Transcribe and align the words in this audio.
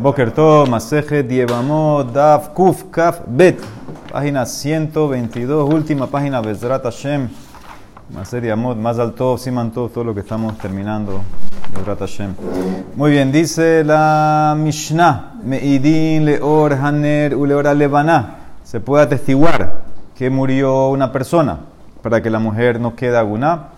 Boker 0.00 0.32
Tov, 0.32 0.66
Masejet, 0.66 1.28
Dievamot, 1.28 2.10
Daf, 2.10 2.54
Kuf, 2.54 2.84
Kaf, 2.90 3.20
Bet. 3.26 3.60
Página 4.10 4.46
122, 4.46 5.68
última 5.68 6.06
página, 6.06 6.40
Bezrat 6.40 6.84
Hashem. 6.84 7.28
Maser 8.08 8.40
Diamot, 8.40 8.78
más 8.78 8.98
alto, 8.98 9.36
Siman 9.36 9.70
Tov, 9.70 9.90
todo 9.90 10.04
lo 10.04 10.14
que 10.14 10.20
estamos 10.20 10.56
terminando. 10.56 11.20
Bezrat 11.76 11.98
Hashem. 11.98 12.34
Muy 12.96 13.10
bien, 13.10 13.30
dice 13.30 13.84
la 13.84 14.56
Mishnah. 14.56 15.34
Meidin 15.44 16.24
leor 16.24 16.72
haner 16.72 17.36
uleor 17.36 17.76
levaná. 17.76 18.36
Se 18.64 18.80
puede 18.80 19.04
atestiguar 19.04 19.82
que 20.16 20.30
murió 20.30 20.88
una 20.88 21.12
persona 21.12 21.58
para 22.00 22.22
que 22.22 22.30
la 22.30 22.38
mujer 22.38 22.80
no 22.80 22.96
quede 22.96 23.18
aguná. 23.18 23.68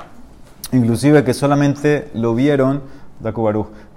Inclusive 0.70 1.24
que 1.24 1.34
solamente 1.34 2.12
lo 2.14 2.36
vieron 2.36 3.01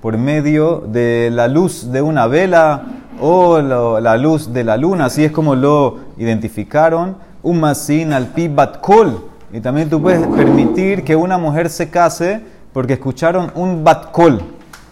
por 0.01 0.17
medio 0.17 0.83
de 0.87 1.29
la 1.31 1.47
luz 1.47 1.91
de 1.91 2.01
una 2.01 2.27
vela 2.27 2.83
o 3.19 3.59
la 3.59 4.17
luz 4.17 4.51
de 4.53 4.63
la 4.63 4.77
luna, 4.77 5.05
así 5.05 5.23
es 5.23 5.31
como 5.31 5.55
lo 5.55 5.97
identificaron. 6.17 7.15
Un 7.43 7.59
masin 7.59 8.11
al 8.13 8.27
pi 8.27 8.47
batkol. 8.47 9.29
Y 9.53 9.61
también 9.61 9.89
tú 9.89 10.01
puedes 10.01 10.25
permitir 10.27 11.03
que 11.03 11.15
una 11.15 11.37
mujer 11.37 11.69
se 11.69 11.89
case 11.89 12.41
porque 12.73 12.93
escucharon 12.93 13.51
un 13.55 13.83
batkol. 13.83 14.41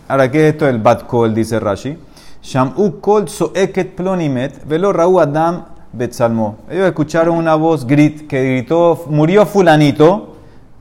Ahora, 0.07 0.29
¿qué 0.31 0.48
es 0.48 0.53
esto 0.53 0.65
del 0.65 0.79
batkol? 0.79 1.34
Dice 1.34 1.59
Rashi. 1.59 1.98
Sham'u 2.41 2.99
kol 2.99 3.29
soeket 3.29 3.95
plonimet, 3.95 4.67
velo 4.67 4.91
rau 4.93 5.20
adam 5.20 5.65
betsalmo. 5.93 6.57
Ellos 6.70 6.87
escucharon 6.87 7.37
una 7.37 7.55
voz 7.55 7.87
grit 7.87 8.27
que 8.27 8.43
gritó, 8.43 9.05
murió 9.09 9.45
fulanito. 9.45 10.32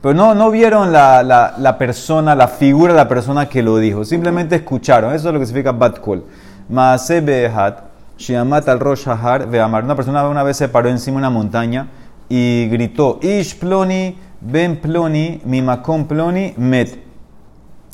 Pero 0.03 0.15
no, 0.15 0.35
no 0.35 0.51
vieron 0.51 0.91
la, 0.91 1.23
la, 1.23 1.77
persona, 1.77 2.35
la 2.35 2.49
figura 2.49 2.91
de 2.91 2.97
la 2.97 3.07
persona 3.07 3.47
que 3.47 3.63
lo 3.63 3.77
dijo. 3.77 4.03
Simplemente 4.03 4.57
escucharon. 4.57 5.13
Eso 5.13 5.29
es 5.29 5.33
lo 5.33 5.39
que 5.39 5.45
significa 5.45 5.71
bat 5.71 6.01
kol. 6.01 6.25
Maase 6.67 7.21
behat, 7.21 7.85
shiamat 8.17 8.67
al 8.67 8.81
rosh 8.81 9.07
hahar 9.07 9.47
ve'amar. 9.47 9.85
Una 9.85 9.95
persona 9.95 10.27
una 10.27 10.43
vez 10.43 10.57
se 10.57 10.67
paró 10.67 10.89
encima 10.89 11.15
de 11.15 11.19
una 11.19 11.29
montaña 11.29 11.87
y 12.27 12.67
gritó, 12.67 13.17
Ish 13.21 13.57
ploni, 13.57 14.17
ben 14.41 14.81
ploni, 14.81 15.39
mimakom 15.45 16.03
ploni, 16.05 16.53
met. 16.57 16.99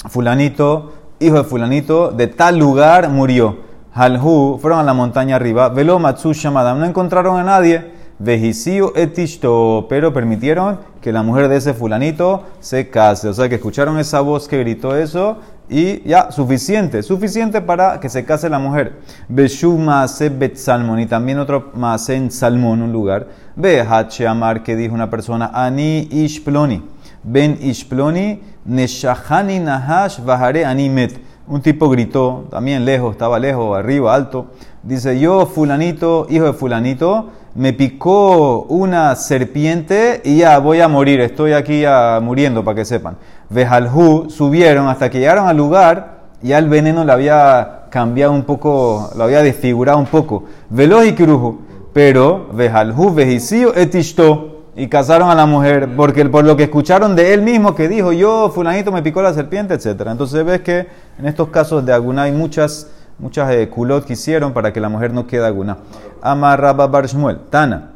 Fulanito, 0.07 0.93
hijo 1.19 1.35
de 1.35 1.43
fulanito, 1.43 2.09
de 2.09 2.25
tal 2.25 2.57
lugar 2.57 3.09
murió. 3.09 3.57
Halhu, 3.93 4.57
fueron 4.59 4.79
a 4.79 4.83
la 4.83 4.95
montaña 4.95 5.35
arriba. 5.35 5.69
Velo 5.69 5.99
matsu 5.99 6.33
shamadam. 6.33 6.79
No 6.79 6.85
encontraron 6.85 7.37
a 7.37 7.43
nadie. 7.43 7.98
Vejisiu 8.19 8.91
etishto, 8.95 9.85
pero 9.87 10.11
permitieron 10.11 10.79
que 11.01 11.13
la 11.13 11.23
mujer 11.23 11.47
de 11.47 11.55
ese 11.55 11.73
fulanito 11.73 12.43
se 12.59 12.89
case. 12.89 13.29
O 13.29 13.33
sea 13.33 13.47
que 13.47 13.55
escucharon 13.55 13.97
esa 13.97 14.19
voz 14.19 14.49
que 14.49 14.59
gritó 14.59 14.97
eso 14.97 15.37
y 15.69 16.01
ya, 16.01 16.29
suficiente, 16.29 17.01
suficiente 17.01 17.61
para 17.61 18.01
que 18.01 18.09
se 18.09 18.25
case 18.25 18.49
la 18.49 18.59
mujer. 18.59 18.99
Beshu 19.29 19.77
maase 19.77 20.27
bet 20.29 20.57
salmon 20.57 20.99
y 20.99 21.05
también 21.05 21.39
otro 21.39 21.71
maase 21.75 22.15
en 22.15 22.29
salmón, 22.29 22.81
un 22.81 22.91
lugar. 22.91 23.27
Ve 23.55 23.81
amar 24.27 24.63
que 24.63 24.75
dijo 24.75 24.93
una 24.93 25.09
persona, 25.09 25.51
ani 25.53 26.09
ishploni, 26.11 26.83
ben 27.23 27.57
ishploni, 27.61 28.41
neshahani 28.65 29.59
nahash 29.59 30.19
bahare 30.19 30.65
animet. 30.65 31.21
Un 31.47 31.61
tipo 31.61 31.89
gritó, 31.89 32.47
también 32.51 32.85
lejos, 32.85 33.13
estaba 33.13 33.39
lejos, 33.39 33.77
arriba, 33.77 34.13
alto. 34.13 34.47
Dice, 34.83 35.19
yo 35.19 35.45
fulanito, 35.47 36.27
hijo 36.29 36.45
de 36.45 36.53
fulanito, 36.53 37.29
me 37.55 37.73
picó 37.73 38.61
una 38.63 39.15
serpiente 39.15 40.21
y 40.23 40.37
ya 40.37 40.59
voy 40.59 40.81
a 40.81 40.87
morir, 40.87 41.19
estoy 41.21 41.53
aquí 41.53 41.81
ya 41.81 42.19
muriendo 42.21 42.63
para 42.63 42.75
que 42.75 42.85
sepan. 42.85 43.17
Vejalhu 43.49 44.29
subieron 44.29 44.87
hasta 44.87 45.09
que 45.09 45.19
llegaron 45.19 45.47
al 45.47 45.57
lugar, 45.57 46.19
ya 46.41 46.57
el 46.57 46.69
veneno 46.69 47.03
le 47.03 47.11
había 47.11 47.85
cambiado 47.89 48.33
un 48.33 48.43
poco, 48.43 49.09
lo 49.15 49.23
había 49.23 49.41
desfigurado 49.41 49.97
un 49.97 50.05
poco. 50.05 50.45
Veloz 50.69 51.05
y 51.07 51.13
crujo, 51.13 51.59
pero 51.91 52.47
Vejalhu, 52.53 53.13
Vejisío, 53.13 53.75
etishto. 53.75 54.55
Y 54.75 54.87
casaron 54.87 55.29
a 55.29 55.35
la 55.35 55.45
mujer, 55.45 55.89
porque 55.97 56.23
por 56.25 56.45
lo 56.45 56.55
que 56.55 56.63
escucharon 56.63 57.13
de 57.13 57.33
él 57.33 57.41
mismo 57.41 57.75
que 57.75 57.89
dijo, 57.89 58.13
yo, 58.13 58.49
fulanito, 58.49 58.93
me 58.93 59.01
picó 59.01 59.21
la 59.21 59.33
serpiente, 59.33 59.73
etc. 59.73 60.03
Entonces 60.07 60.45
ves 60.45 60.61
que 60.61 60.87
en 61.17 61.25
estos 61.25 61.49
casos 61.49 61.85
de 61.85 61.91
alguna 61.91 62.21
hay 62.23 62.31
muchas 62.31 62.89
muchas 63.19 63.51
eh, 63.51 63.69
culot 63.69 64.05
que 64.05 64.13
hicieron 64.13 64.53
para 64.53 64.73
que 64.73 64.79
la 64.79 64.89
mujer 64.89 65.13
no 65.13 65.27
quede 65.27 65.45
alguna. 65.45 65.77
Amarraba 66.21 66.87
Bar 66.87 67.07
Shmuel, 67.07 67.39
Tana, 67.49 67.91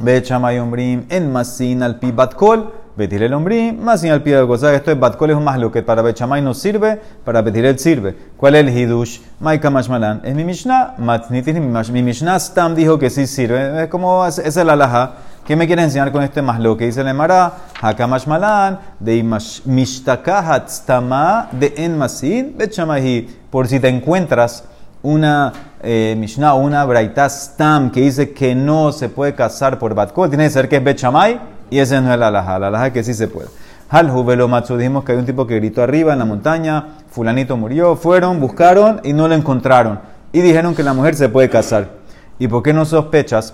Bechamay 0.00 0.58
Ombrim, 0.58 1.04
en 1.08 1.32
Masin 1.32 1.82
al 1.82 1.98
pi 1.98 2.12
Batkol, 2.12 2.72
Betir 2.96 3.22
el 3.24 3.34
Ombrim, 3.34 3.80
Masin 3.80 4.12
al 4.12 4.22
pi 4.22 4.32
O 4.32 4.56
sea, 4.56 4.72
esto 4.74 4.90
es 4.90 4.98
Batkol 4.98 5.30
es 5.30 5.40
más 5.40 5.58
lo 5.58 5.70
que 5.70 5.82
para 5.82 6.02
Bechamay 6.02 6.42
no 6.42 6.54
sirve, 6.54 7.00
para 7.24 7.42
Betir 7.42 7.78
sirve. 7.78 8.16
¿Cuál 8.36 8.54
es 8.54 8.66
el 8.66 8.76
Hidush? 8.76 9.20
Maika 9.40 9.70
Mashmalan, 9.70 10.22
es 10.24 10.34
mi 10.34 10.44
Mishnah, 10.44 10.94
mi 10.98 12.02
Mishnah 12.02 12.38
Stam 12.38 12.74
dijo 12.74 12.98
que 12.98 13.10
sí 13.10 13.26
sirve. 13.26 13.84
Es 13.84 13.88
como, 13.88 14.26
es 14.26 14.56
la 14.56 14.72
alaja. 14.72 15.14
¿Qué 15.44 15.56
me 15.56 15.66
quiere 15.66 15.82
enseñar 15.82 16.10
con 16.10 16.22
este 16.22 16.40
más 16.40 16.58
lo 16.58 16.74
que 16.74 16.86
dice 16.86 17.02
el 17.02 17.08
Emara? 17.08 17.52
Hakamash 17.82 18.26
malan, 18.26 18.80
de 18.98 19.22
mishtakahat 19.22 20.70
stama 20.70 21.50
de 21.52 21.74
en 21.76 21.98
masin, 21.98 22.56
betchamahi. 22.56 23.28
Por 23.50 23.68
si 23.68 23.78
te 23.78 23.88
encuentras 23.88 24.64
una 25.02 25.52
eh, 25.82 26.14
Mishnah 26.16 26.54
una 26.54 26.86
Braita 26.86 27.28
Stam 27.28 27.90
que 27.90 28.00
dice 28.00 28.32
que 28.32 28.54
no 28.54 28.90
se 28.90 29.10
puede 29.10 29.34
casar 29.34 29.78
por 29.78 29.94
Batkol, 29.94 30.30
tiene 30.30 30.44
que 30.44 30.50
ser 30.50 30.66
que 30.66 30.76
es 30.76 30.84
Bechamay 30.84 31.38
y 31.68 31.78
ese 31.78 32.00
no 32.00 32.10
es 32.10 32.18
la 32.18 32.28
alaja. 32.28 32.58
La 32.58 32.68
alaja 32.68 32.90
que 32.94 33.04
sí 33.04 33.12
se 33.12 33.28
puede. 33.28 33.48
Hal 33.90 34.10
Jubelo 34.10 34.48
Matsu, 34.48 34.78
dijimos 34.78 35.04
que 35.04 35.12
hay 35.12 35.18
un 35.18 35.26
tipo 35.26 35.46
que 35.46 35.56
gritó 35.56 35.82
arriba 35.82 36.14
en 36.14 36.20
la 36.20 36.24
montaña, 36.24 37.00
Fulanito 37.10 37.58
murió, 37.58 37.96
fueron, 37.96 38.40
buscaron 38.40 39.02
y 39.04 39.12
no 39.12 39.28
lo 39.28 39.34
encontraron. 39.34 40.00
Y 40.32 40.40
dijeron 40.40 40.74
que 40.74 40.82
la 40.82 40.94
mujer 40.94 41.14
se 41.16 41.28
puede 41.28 41.50
casar. 41.50 41.90
¿Y 42.38 42.48
por 42.48 42.62
qué 42.62 42.72
no 42.72 42.86
sospechas? 42.86 43.52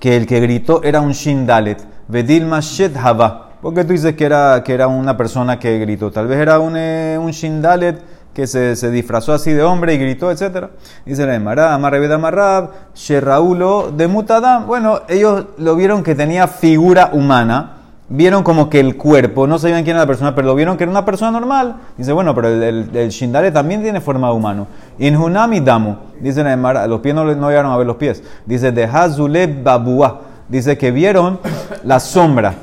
Que 0.00 0.16
el 0.16 0.26
que 0.26 0.40
gritó 0.40 0.82
era 0.82 1.00
un 1.00 1.12
Shindalet. 1.12 1.84
Vedil 2.08 2.46
Mashet 2.46 2.96
Hava. 2.96 3.50
¿Por 3.60 3.74
qué 3.74 3.84
tú 3.84 3.92
dices 3.92 4.14
que 4.14 4.24
era, 4.24 4.62
que 4.64 4.72
era 4.72 4.86
una 4.88 5.16
persona 5.16 5.58
que 5.58 5.78
gritó? 5.78 6.10
Tal 6.10 6.26
vez 6.26 6.38
era 6.38 6.58
un, 6.58 6.76
eh, 6.76 7.18
un 7.20 7.30
Shindalet 7.30 8.00
que 8.32 8.46
se, 8.46 8.76
se, 8.76 8.90
disfrazó 8.90 9.32
así 9.32 9.52
de 9.52 9.64
hombre 9.64 9.94
y 9.94 9.98
gritó, 9.98 10.30
etc. 10.30 10.66
Dice 11.04 11.26
la 11.26 11.34
Emara, 11.34 11.74
Amarreved 11.74 12.12
Amarrab, 12.12 12.70
Sherraulo 12.94 13.90
de 13.90 14.06
Mutadam. 14.06 14.66
Bueno, 14.66 15.00
ellos 15.08 15.46
lo 15.58 15.74
vieron 15.74 16.04
que 16.04 16.14
tenía 16.14 16.46
figura 16.46 17.10
humana 17.12 17.77
vieron 18.08 18.42
como 18.42 18.70
que 18.70 18.80
el 18.80 18.96
cuerpo, 18.96 19.46
no 19.46 19.58
sabían 19.58 19.84
quién 19.84 19.96
era 19.96 20.04
la 20.04 20.06
persona, 20.06 20.34
pero 20.34 20.46
lo 20.46 20.54
vieron 20.54 20.76
que 20.76 20.84
era 20.84 20.90
una 20.90 21.04
persona 21.04 21.30
normal. 21.30 21.76
Dice, 21.96 22.12
bueno, 22.12 22.34
pero 22.34 22.48
el, 22.48 22.90
el, 22.94 23.08
Shindale 23.10 23.52
también 23.52 23.82
tiene 23.82 24.00
forma 24.00 24.28
de 24.28 24.34
humano. 24.34 24.66
Inhunami 24.98 25.60
damu, 25.60 25.96
dice 26.20 26.42
los 26.88 27.00
pies 27.00 27.14
no, 27.14 27.24
no 27.24 27.48
llegaron 27.48 27.72
a 27.72 27.76
ver 27.76 27.86
los 27.86 27.96
pies. 27.96 28.22
Dice, 28.46 28.72
de 28.72 28.84
Hazule 28.84 29.46
babua, 29.46 30.20
dice 30.48 30.78
que 30.78 30.90
vieron 30.90 31.38
la 31.84 32.00
sombra. 32.00 32.54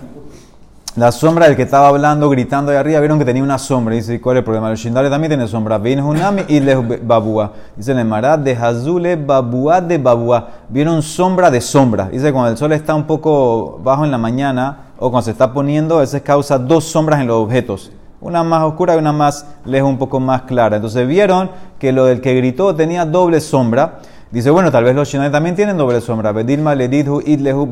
La 0.95 1.11
sombra 1.11 1.47
del 1.47 1.57
que 1.57 1.63
estaba 1.63 1.89
hablando, 1.89 2.29
gritando 2.29 2.71
ahí 2.71 2.77
arriba, 2.77 3.01
vieron 3.01 3.19
que 3.19 3.25
tenía 3.25 3.43
una 3.43 3.57
sombra. 3.57 3.93
Dice, 3.93 4.21
¿cuál 4.21 4.37
es 4.37 4.39
el 4.39 4.43
problema? 4.45 4.71
El 4.71 4.77
Shindale 4.77 5.09
también 5.09 5.29
tiene 5.29 5.45
sombra. 5.45 5.75
Hunami 5.75 6.43
y 6.47 6.61
le 6.61 6.73
babua. 6.75 7.51
Dice 7.75 7.93
Neymar, 7.93 8.39
de 8.39 8.55
Hazule 8.55 9.17
babua 9.17 9.81
de 9.81 9.97
babua. 9.97 10.47
Vieron 10.69 11.01
sombra 11.01 11.51
de 11.51 11.59
sombra. 11.59 12.07
Dice, 12.09 12.31
cuando 12.31 12.51
el 12.51 12.57
sol 12.57 12.71
está 12.71 12.95
un 12.95 13.03
poco 13.03 13.81
bajo 13.83 14.05
en 14.05 14.11
la 14.11 14.17
mañana, 14.17 14.84
o 14.97 15.11
cuando 15.11 15.23
se 15.23 15.31
está 15.31 15.53
poniendo, 15.53 15.97
a 15.97 16.01
veces 16.01 16.21
causa 16.21 16.57
dos 16.57 16.85
sombras 16.85 17.19
en 17.21 17.27
los 17.27 17.37
objetos. 17.37 17.91
Una 18.21 18.43
más 18.43 18.63
oscura 18.63 18.95
y 18.95 18.97
una 18.97 19.11
más 19.11 19.45
lejos, 19.65 19.89
un 19.89 19.97
poco 19.97 20.19
más 20.19 20.43
clara. 20.43 20.77
Entonces 20.77 21.07
vieron 21.07 21.51
que 21.79 21.91
lo 21.91 22.05
del 22.05 22.21
que 22.21 22.33
gritó 22.35 22.73
tenía 22.75 23.05
doble 23.05 23.39
sombra. 23.39 23.99
Dice, 24.31 24.49
bueno, 24.49 24.71
tal 24.71 24.83
vez 24.83 24.95
los 24.95 25.09
chinos 25.09 25.31
también 25.31 25.55
tienen 25.55 25.77
doble 25.77 26.01
sombra. 26.01 26.31
Bedilma 26.31 26.75
ledidhu 26.75 27.21
idlehu 27.25 27.69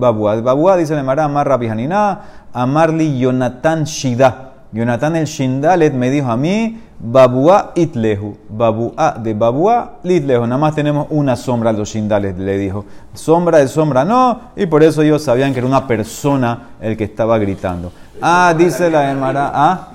dice 0.78 1.02
Mara 1.02 1.26
amar 1.26 1.48
rabihanina, 1.48 2.22
amarli 2.54 3.18
Yonatan 3.20 3.86
shida. 3.86 4.53
Yonatan 4.74 5.16
el 5.16 5.26
Shindalet 5.26 5.94
me 5.94 6.10
dijo 6.10 6.30
a 6.30 6.36
mí, 6.36 6.82
Babua 7.00 7.74
itlehu. 7.76 8.36
Babua 8.50 9.16
de 9.20 9.34
Babua 9.34 10.00
litlehu. 10.04 10.48
Nada 10.48 10.58
más 10.58 10.74
tenemos 10.74 11.08
una 11.12 11.36
sombra 11.36 11.72
los 11.72 11.90
Shindalet, 11.90 12.38
le 12.38 12.58
dijo. 12.58 12.86
Sombra 13.14 13.60
de 13.60 13.68
sombra 13.68 14.04
no. 14.04 14.40
Y 14.56 14.66
por 14.66 14.82
eso 14.82 15.04
ellos 15.04 15.24
sabían 15.24 15.54
que 15.54 15.60
era 15.60 15.68
una 15.68 15.86
persona 15.86 16.70
el 16.82 16.98
que 16.98 17.04
estaba 17.04 17.38
gritando. 17.38 17.92
Ah, 18.22 18.54
dice 18.58 18.90
la 18.90 19.12
Emara. 19.12 19.52
Ah. 19.54 19.88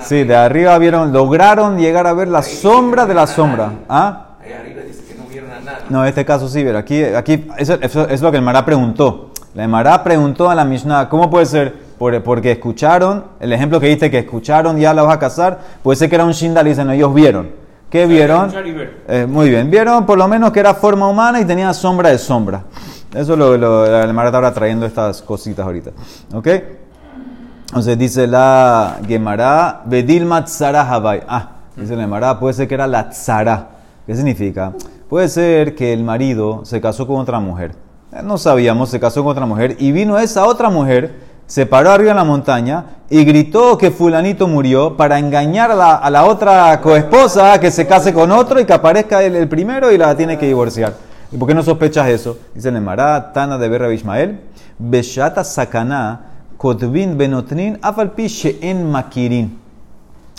Sí, 0.00 0.24
de 0.24 0.34
arriba 0.34 0.78
vieron, 0.78 1.12
lograron 1.12 1.76
llegar 1.76 2.06
a 2.06 2.12
ver 2.14 2.28
la 2.28 2.42
sombra 2.42 3.04
de 3.04 3.14
la 3.14 3.26
sombra. 3.26 3.72
¿Ah? 3.88 4.24
No, 5.90 6.02
en 6.02 6.08
este 6.08 6.24
caso 6.24 6.48
sí, 6.48 6.62
pero 6.64 6.78
aquí, 6.78 7.02
aquí 7.02 7.46
eso, 7.56 7.74
es 7.80 8.22
lo 8.22 8.30
que 8.30 8.36
el 8.36 8.42
Mará 8.42 8.64
preguntó. 8.64 9.32
La 9.54 9.66
Mará 9.66 10.02
preguntó 10.04 10.48
a 10.48 10.54
la 10.54 10.64
Mishnah, 10.64 11.08
¿cómo 11.08 11.28
puede 11.28 11.46
ser? 11.46 11.87
Porque 11.98 12.52
escucharon, 12.52 13.24
el 13.40 13.52
ejemplo 13.52 13.80
que 13.80 13.88
dice 13.88 14.10
que 14.10 14.18
escucharon 14.18 14.78
ya 14.78 14.94
la 14.94 15.02
vas 15.02 15.16
a 15.16 15.18
casar, 15.18 15.58
puede 15.82 15.96
ser 15.96 16.08
que 16.08 16.14
era 16.14 16.24
un 16.24 16.32
shindal 16.32 16.66
y 16.66 16.70
dicen, 16.70 16.90
ellos 16.90 17.12
vieron. 17.12 17.50
¿Qué 17.90 18.06
vieron? 18.06 18.52
Eh, 19.08 19.26
muy 19.26 19.48
bien, 19.48 19.70
vieron 19.70 20.04
por 20.04 20.18
lo 20.18 20.28
menos 20.28 20.52
que 20.52 20.60
era 20.60 20.74
forma 20.74 21.08
humana 21.08 21.40
y 21.40 21.44
tenía 21.44 21.72
sombra 21.72 22.10
de 22.10 22.18
sombra. 22.18 22.64
Eso 23.14 23.32
es 23.32 23.38
lo 23.38 23.52
que 23.52 24.02
el 24.02 24.12
Marata 24.12 24.36
ahora 24.36 24.52
trayendo 24.52 24.84
estas 24.84 25.22
cositas 25.22 25.64
ahorita. 25.64 25.90
¿Ok? 26.34 26.48
Entonces 27.68 27.98
dice 27.98 28.26
la 28.26 28.98
Gemara, 29.06 29.82
Bedil 29.84 30.26
Matzara 30.26 30.82
Havai. 30.82 31.22
Ah, 31.26 31.50
dice 31.76 31.96
la 31.96 32.02
Gemara, 32.02 32.38
puede 32.38 32.54
ser 32.54 32.68
que 32.68 32.74
era 32.74 32.86
la 32.86 33.08
Tzara. 33.08 33.68
¿Qué 34.06 34.14
significa? 34.14 34.72
Puede 35.08 35.28
ser 35.28 35.74
que 35.74 35.92
el 35.92 36.02
marido 36.02 36.64
se 36.64 36.80
casó 36.80 37.06
con 37.06 37.16
otra 37.16 37.40
mujer. 37.40 37.72
Eh, 38.12 38.20
no 38.22 38.38
sabíamos, 38.38 38.88
se 38.90 39.00
casó 39.00 39.22
con 39.22 39.32
otra 39.32 39.46
mujer 39.46 39.76
y 39.78 39.92
vino 39.92 40.18
esa 40.18 40.46
otra 40.46 40.70
mujer, 40.70 41.27
se 41.48 41.64
paró 41.64 41.90
arriba 41.90 42.10
en 42.10 42.18
la 42.18 42.24
montaña 42.24 42.84
y 43.08 43.24
gritó 43.24 43.78
que 43.78 43.90
fulanito 43.90 44.46
murió 44.46 44.98
para 44.98 45.18
engañar 45.18 45.70
a 45.70 46.10
la, 46.10 46.24
otra 46.26 46.78
coesposa 46.82 47.58
que 47.58 47.70
se 47.70 47.86
case 47.86 48.12
con 48.12 48.30
otro 48.30 48.60
y 48.60 48.66
que 48.66 48.74
aparezca 48.74 49.22
el, 49.22 49.48
primero 49.48 49.90
y 49.90 49.96
la 49.96 50.14
tiene 50.14 50.36
que 50.36 50.46
divorciar. 50.46 50.94
¿Y 51.32 51.38
por 51.38 51.48
qué 51.48 51.54
no 51.54 51.62
sospechas 51.62 52.06
eso? 52.08 52.38
Dice 52.54 52.68
el 52.68 52.80
Mará, 52.82 53.32
Tana 53.32 53.56
de 53.56 53.66
Berra 53.66 53.92
Ismael, 53.92 54.40
Beshata 54.78 55.42
Sakana, 55.42 56.20
Kotvin 56.58 57.16
Benotnin, 57.16 57.78
Afalpi 57.80 58.26
en 58.60 58.90
Makirin. 58.90 59.67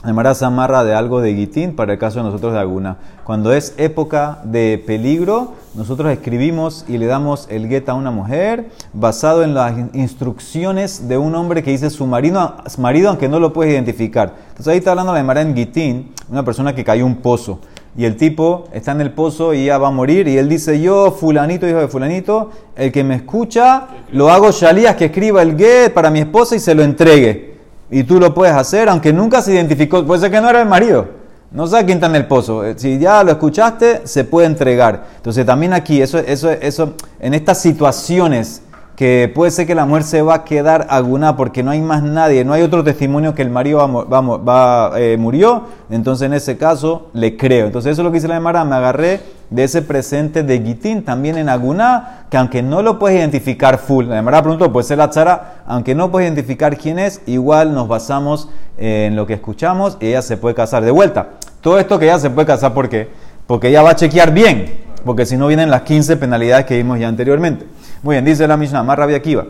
El 0.05 0.15
se 0.33 0.45
amarra 0.45 0.85
de 0.85 0.93
algo 0.93 1.19
de 1.19 1.33
guitín 1.33 1.75
para 1.75 1.91
el 1.91 1.99
caso 1.99 2.19
de 2.19 2.23
nosotros 2.23 2.53
de 2.53 2.59
Aguna. 2.59 2.95
Cuando 3.25 3.51
es 3.51 3.73
época 3.75 4.39
de 4.45 4.81
peligro, 4.87 5.55
nosotros 5.75 6.09
escribimos 6.09 6.85
y 6.87 6.97
le 6.97 7.05
damos 7.05 7.47
el 7.49 7.67
get 7.67 7.89
a 7.89 7.95
una 7.95 8.09
mujer 8.09 8.69
basado 8.93 9.43
en 9.43 9.53
las 9.53 9.73
instrucciones 9.93 11.09
de 11.09 11.17
un 11.17 11.35
hombre 11.35 11.63
que 11.63 11.71
dice 11.71 11.89
su 11.89 12.07
marido, 12.07 12.55
marido 12.77 13.09
aunque 13.09 13.27
no 13.27 13.41
lo 13.41 13.51
puedes 13.51 13.73
identificar. 13.73 14.35
Entonces 14.51 14.67
ahí 14.69 14.77
está 14.77 14.91
hablando 14.91 15.11
la 15.11 15.19
Emara 15.19 15.41
en 15.41 15.53
guitín, 15.53 16.13
una 16.29 16.45
persona 16.45 16.73
que 16.73 16.85
cayó 16.85 17.05
un 17.05 17.17
pozo. 17.17 17.59
Y 17.97 18.05
el 18.05 18.15
tipo 18.15 18.69
está 18.71 18.93
en 18.93 19.01
el 19.01 19.11
pozo 19.11 19.53
y 19.53 19.65
ya 19.65 19.77
va 19.79 19.89
a 19.89 19.91
morir. 19.91 20.29
Y 20.29 20.37
él 20.37 20.47
dice, 20.47 20.79
yo, 20.79 21.11
fulanito, 21.11 21.67
hijo 21.67 21.79
de 21.79 21.89
fulanito, 21.89 22.51
el 22.77 22.93
que 22.93 23.03
me 23.03 23.15
escucha, 23.15 23.87
lo 24.13 24.29
hago 24.29 24.51
shalías 24.51 24.95
que 24.95 25.05
escriba 25.05 25.41
el 25.41 25.57
get 25.57 25.93
para 25.93 26.09
mi 26.09 26.19
esposa 26.19 26.55
y 26.55 26.59
se 26.59 26.73
lo 26.73 26.83
entregue. 26.83 27.48
Y 27.91 28.03
tú 28.03 28.19
lo 28.19 28.33
puedes 28.33 28.55
hacer, 28.55 28.89
aunque 28.89 29.11
nunca 29.13 29.41
se 29.41 29.53
identificó. 29.53 30.05
Puede 30.05 30.21
ser 30.21 30.31
que 30.31 30.41
no 30.41 30.49
era 30.49 30.61
el 30.61 30.67
marido. 30.67 31.07
No 31.51 31.65
sé 31.65 31.83
quién 31.85 31.97
está 31.97 32.07
en 32.07 32.15
el 32.15 32.27
pozo. 32.27 32.63
Eh, 32.63 32.75
si 32.77 32.99
ya 32.99 33.23
lo 33.23 33.31
escuchaste, 33.31 34.01
se 34.05 34.23
puede 34.23 34.45
entregar. 34.45 35.05
Entonces 35.17 35.45
también 35.45 35.73
aquí, 35.73 36.01
eso, 36.01 36.19
eso, 36.19 36.51
eso, 36.51 36.93
en 37.19 37.33
estas 37.33 37.59
situaciones 37.59 38.61
que 38.95 39.31
puede 39.33 39.49
ser 39.49 39.65
que 39.65 39.73
la 39.73 39.85
mujer 39.85 40.03
se 40.03 40.21
va 40.21 40.35
a 40.35 40.43
quedar 40.43 40.85
aguná 40.89 41.37
porque 41.37 41.63
no 41.63 41.71
hay 41.71 41.79
más 41.79 42.03
nadie, 42.03 42.43
no 42.43 42.51
hay 42.51 42.63
otro 42.63 42.83
testimonio 42.83 43.33
que 43.33 43.41
el 43.41 43.49
marido 43.49 43.79
va, 43.79 44.21
va, 44.21 44.99
eh, 44.99 45.15
murió, 45.17 45.63
entonces 45.89 46.25
en 46.25 46.33
ese 46.33 46.57
caso 46.57 47.07
le 47.13 47.37
creo. 47.37 47.67
Entonces 47.67 47.93
eso 47.93 48.01
es 48.01 48.03
lo 48.03 48.11
que 48.11 48.15
dice 48.15 48.27
la 48.27 48.35
Emara, 48.35 48.65
me 48.65 48.75
agarré 48.75 49.21
de 49.49 49.63
ese 49.63 49.81
presente 49.81 50.43
de 50.43 50.59
Gitín 50.59 51.03
también 51.03 51.37
en 51.37 51.49
Aguná, 51.49 52.25
que 52.29 52.37
aunque 52.37 52.61
no 52.61 52.81
lo 52.81 52.99
puedes 52.99 53.17
identificar 53.17 53.77
full, 53.79 54.05
la 54.05 54.19
Emara 54.19 54.41
preguntó, 54.41 54.71
puede 54.71 54.85
ser 54.85 54.99
la 54.99 55.09
Tzara, 55.09 55.63
aunque 55.65 55.95
no 55.95 56.11
puedes 56.11 56.27
identificar 56.27 56.77
quién 56.77 56.99
es, 56.99 57.21
igual 57.25 57.73
nos 57.73 57.87
basamos 57.87 58.49
en 58.77 59.15
lo 59.15 59.25
que 59.25 59.33
escuchamos 59.33 59.97
y 59.99 60.07
ella 60.07 60.21
se 60.21 60.37
puede 60.37 60.55
casar. 60.55 60.83
De 60.83 60.91
vuelta, 60.91 61.29
todo 61.61 61.79
esto 61.79 61.97
que 61.99 62.05
ella 62.05 62.19
se 62.19 62.29
puede 62.29 62.47
casar, 62.47 62.73
¿por 62.73 62.89
qué? 62.89 63.09
Porque 63.47 63.69
ella 63.69 63.81
va 63.81 63.91
a 63.91 63.95
chequear 63.95 64.31
bien, 64.31 64.77
porque 65.03 65.25
si 65.25 65.35
no 65.35 65.47
vienen 65.47 65.71
las 65.71 65.81
15 65.81 66.17
penalidades 66.17 66.65
que 66.65 66.77
vimos 66.77 66.99
ya 66.99 67.07
anteriormente. 67.07 67.65
Muy 68.03 68.15
bien, 68.15 68.25
dice 68.25 68.47
la 68.47 68.55
Mishnah, 68.55 68.83
más 68.83 68.97
rabia 68.97 69.17
Akiva. 69.17 69.45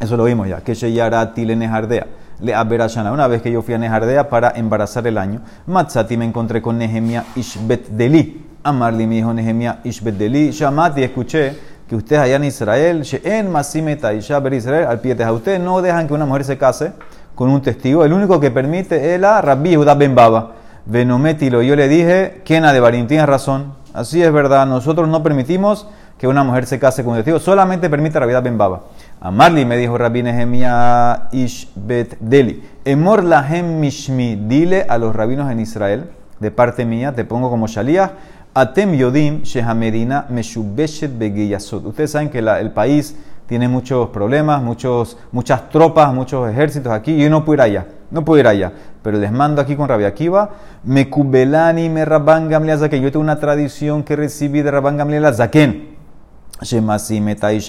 Eso 0.00 0.16
lo 0.16 0.24
vimos 0.24 0.48
ya. 0.48 0.60
Que 0.60 0.74
Sheyara 0.74 1.32
Tile 1.32 1.54
Nejardea. 1.54 2.06
Le 2.40 2.52
Aberashana. 2.52 3.12
Una 3.12 3.28
vez 3.28 3.40
que 3.42 3.50
yo 3.50 3.62
fui 3.62 3.74
a 3.74 3.78
Nejardea 3.78 4.28
para 4.28 4.50
embarazar 4.56 5.06
el 5.06 5.18
año, 5.18 5.40
Matzati 5.66 6.16
me 6.16 6.24
encontré 6.24 6.60
con 6.60 6.76
Nehemia 6.76 7.24
Ishbet 7.36 7.88
Deli. 7.90 8.44
Amarli 8.66 9.06
mi 9.06 9.18
hijo 9.18 9.34
Nehemia 9.34 9.80
Ishbet 9.84 10.16
Deli. 10.16 10.50
Shamati, 10.50 11.02
escuché 11.02 11.54
que 11.86 11.94
ustedes 11.94 12.22
allá 12.22 12.36
en 12.36 12.44
Israel, 12.44 13.02
Sheen 13.02 13.50
Masimeta 13.52 14.14
Isha 14.14 14.40
Ber 14.40 14.54
Israel, 14.54 14.86
al 14.86 15.00
pie 15.00 15.14
de 15.14 15.30
ustedes 15.30 15.60
no 15.60 15.82
dejan 15.82 16.08
que 16.08 16.14
una 16.14 16.24
mujer 16.24 16.44
se 16.44 16.56
case 16.56 16.92
con 17.34 17.50
un 17.50 17.60
testigo. 17.60 18.06
El 18.06 18.14
único 18.14 18.40
que 18.40 18.50
permite 18.50 19.14
es 19.14 19.20
la 19.20 19.42
Rabbi 19.42 19.76
Judá 19.76 19.94
Ben 19.94 20.14
Baba. 20.14 20.52
Venometilo. 20.86 21.60
Yo 21.60 21.76
le 21.76 21.88
dije, 21.88 22.40
Kena 22.42 22.72
de 22.72 22.80
Barim, 22.80 23.06
tienes 23.06 23.26
razón. 23.26 23.74
Así 23.92 24.22
es 24.22 24.32
verdad. 24.32 24.66
Nosotros 24.66 25.08
no 25.08 25.22
permitimos 25.22 25.86
que 26.16 26.26
una 26.26 26.42
mujer 26.42 26.64
se 26.64 26.78
case 26.78 27.04
con 27.04 27.12
un 27.12 27.18
testigo, 27.18 27.38
solamente 27.38 27.90
permite 27.90 28.18
Rabbi 28.18 28.32
Ben 28.42 28.56
Baba. 28.56 28.80
Amarli 29.20 29.66
me 29.66 29.76
dijo 29.76 29.98
Rabbi 29.98 30.22
Nehemia 30.22 31.28
Ishbet 31.32 32.16
Deli. 32.18 32.62
Emor 32.86 33.24
lahem 33.24 33.78
mishmi, 33.78 34.36
dile 34.36 34.86
a 34.88 34.96
los 34.96 35.14
rabinos 35.14 35.50
en 35.52 35.60
Israel, 35.60 36.08
de 36.40 36.50
parte 36.50 36.84
mía, 36.84 37.14
te 37.14 37.24
pongo 37.24 37.50
como 37.50 37.66
shalíah, 37.66 38.12
atem 38.54 38.94
yodim 38.94 39.42
shehamedina 39.42 40.26
meshubeshet 40.30 41.10
begiyasot. 41.18 41.84
Ustedes 41.86 42.12
saben 42.12 42.30
que 42.30 42.38
el 42.38 42.70
país 42.70 43.16
tiene 43.46 43.68
muchos 43.68 44.08
problemas, 44.08 44.62
muchos, 44.62 45.18
muchas 45.32 45.68
tropas, 45.68 46.14
muchos 46.14 46.50
ejércitos 46.50 46.92
aquí, 46.92 47.12
y 47.12 47.24
yo 47.24 47.30
no 47.30 47.44
puedo 47.44 47.56
ir 47.56 47.60
allá, 47.62 47.86
no 48.10 48.24
puedo 48.24 48.40
ir 48.40 48.46
allá. 48.46 48.72
Pero 49.02 49.18
les 49.18 49.30
mando 49.30 49.60
aquí 49.60 49.76
con 49.76 49.88
Rabbi 49.88 50.04
Akiva, 50.04 50.50
me 50.84 51.10
kubelani 51.10 51.90
me 51.90 52.04
Gamliel 52.04 52.78
Yo 52.78 53.12
tengo 53.12 53.20
una 53.20 53.38
tradición 53.38 54.02
que 54.02 54.16
recibí 54.16 54.62
de 54.62 54.70
Rabban 54.70 54.96
Gamliel 54.96 55.34
Zaken 55.34 55.93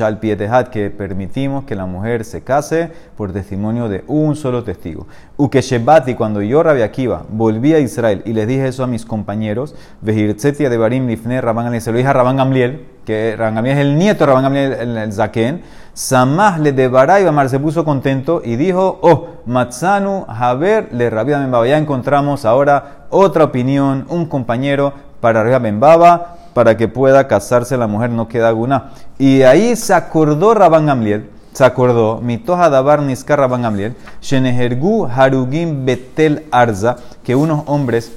al 0.05 0.19
que 0.69 0.89
permitimos 0.89 1.65
que 1.65 1.75
la 1.75 1.85
mujer 1.85 2.23
se 2.25 2.41
case 2.41 2.91
por 3.17 3.33
testimonio 3.33 3.89
de 3.89 4.03
un 4.07 4.35
solo 4.35 4.63
testigo. 4.63 5.07
Uke 5.37 5.61
Shebati, 5.61 6.15
cuando 6.15 6.41
yo, 6.41 6.63
Rabbi 6.63 6.81
Akiva, 6.81 7.23
volví 7.29 7.73
a 7.73 7.79
Israel 7.79 8.21
y 8.25 8.33
les 8.33 8.47
dije 8.47 8.67
eso 8.67 8.83
a 8.83 8.87
mis 8.87 9.05
compañeros, 9.05 9.75
Vejirtzetia 10.01 10.69
de 10.69 10.77
Barim 10.77 11.07
Lifne 11.07 11.41
Rabban 11.41 11.79
se 11.81 11.91
lo 11.91 11.97
dije 11.97 12.09
a 12.09 12.13
Rabban 12.13 12.37
Gamliel, 12.37 12.85
que 13.05 13.35
Rabban 13.37 13.55
Gamliel 13.55 13.77
es 13.77 13.85
el 13.85 13.97
nieto 13.97 14.19
de 14.19 14.25
Rabban 14.27 14.43
Gamliel, 14.43 14.73
el, 14.73 14.97
el 14.97 15.13
Zaken, 15.13 15.61
Samah 15.93 16.57
le 16.57 16.73
de 16.73 16.89
Baray 16.89 17.25
se 17.47 17.59
puso 17.59 17.85
contento 17.85 18.41
y 18.43 18.57
dijo, 18.57 18.99
oh, 19.01 19.27
Matzanu 19.45 20.25
Haber 20.27 20.91
le 20.91 21.09
Membaba. 21.09 21.65
Ya 21.65 21.77
encontramos 21.77 22.43
ahora 22.43 23.05
otra 23.09 23.45
opinión, 23.45 24.05
un 24.09 24.25
compañero 24.25 24.91
para 25.21 25.43
Rabia 25.43 25.59
Membaba 25.59 26.35
para 26.55 26.77
que 26.77 26.87
pueda 26.87 27.27
casarse 27.27 27.75
la 27.75 27.85
mujer, 27.85 28.11
no 28.11 28.29
queda 28.29 28.47
alguna. 28.47 28.91
Y 29.19 29.41
ahí 29.41 29.75
se 29.75 29.93
acordó 29.93 30.53
Rabban 30.53 30.85
Gamliel, 30.85 31.29
se 31.51 31.65
acordó, 31.65 32.21
mitoja 32.21 32.69
dabar 32.69 33.01
niska 33.01 33.35
Rabban 33.35 33.63
Gamliel, 33.63 33.97
shenehergu 34.21 35.05
harugim 35.05 35.85
betel 35.85 36.45
arza, 36.51 36.95
que 37.25 37.35
unos 37.35 37.63
hombres 37.65 38.13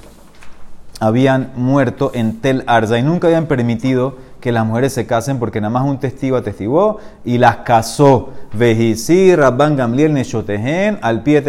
habían 1.01 1.51
muerto 1.57 2.13
en 2.15 2.41
Tel 2.41 2.63
Arza 2.67 2.99
y 2.99 3.03
nunca 3.03 3.27
habían 3.27 3.47
permitido 3.47 4.17
que 4.41 4.53
las 4.53 4.65
mujeres 4.65 4.93
se 4.93 5.07
casen 5.07 5.39
porque 5.39 5.61
nada 5.61 5.71
más 5.71 5.85
un 5.85 5.99
testigo 5.99 6.37
atestiguó 6.37 6.99
y 7.25 7.39
las 7.39 7.59
casó. 7.59 8.31
Vejisi, 8.53 9.35
Rabban 9.35 9.77
Gamliel 9.77 10.15
Neshotehen, 10.15 10.99
al 11.03 11.23
pie 11.23 11.43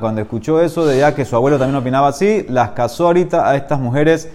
cuando 0.00 0.22
escuchó 0.22 0.60
eso 0.60 0.86
de 0.86 0.98
ya 0.98 1.14
que 1.14 1.24
su 1.24 1.36
abuelo 1.36 1.58
también 1.58 1.76
opinaba 1.76 2.08
así, 2.08 2.46
las 2.48 2.70
casó 2.70 3.06
ahorita 3.06 3.48
a 3.48 3.56
estas 3.56 3.78
mujeres 3.78 4.30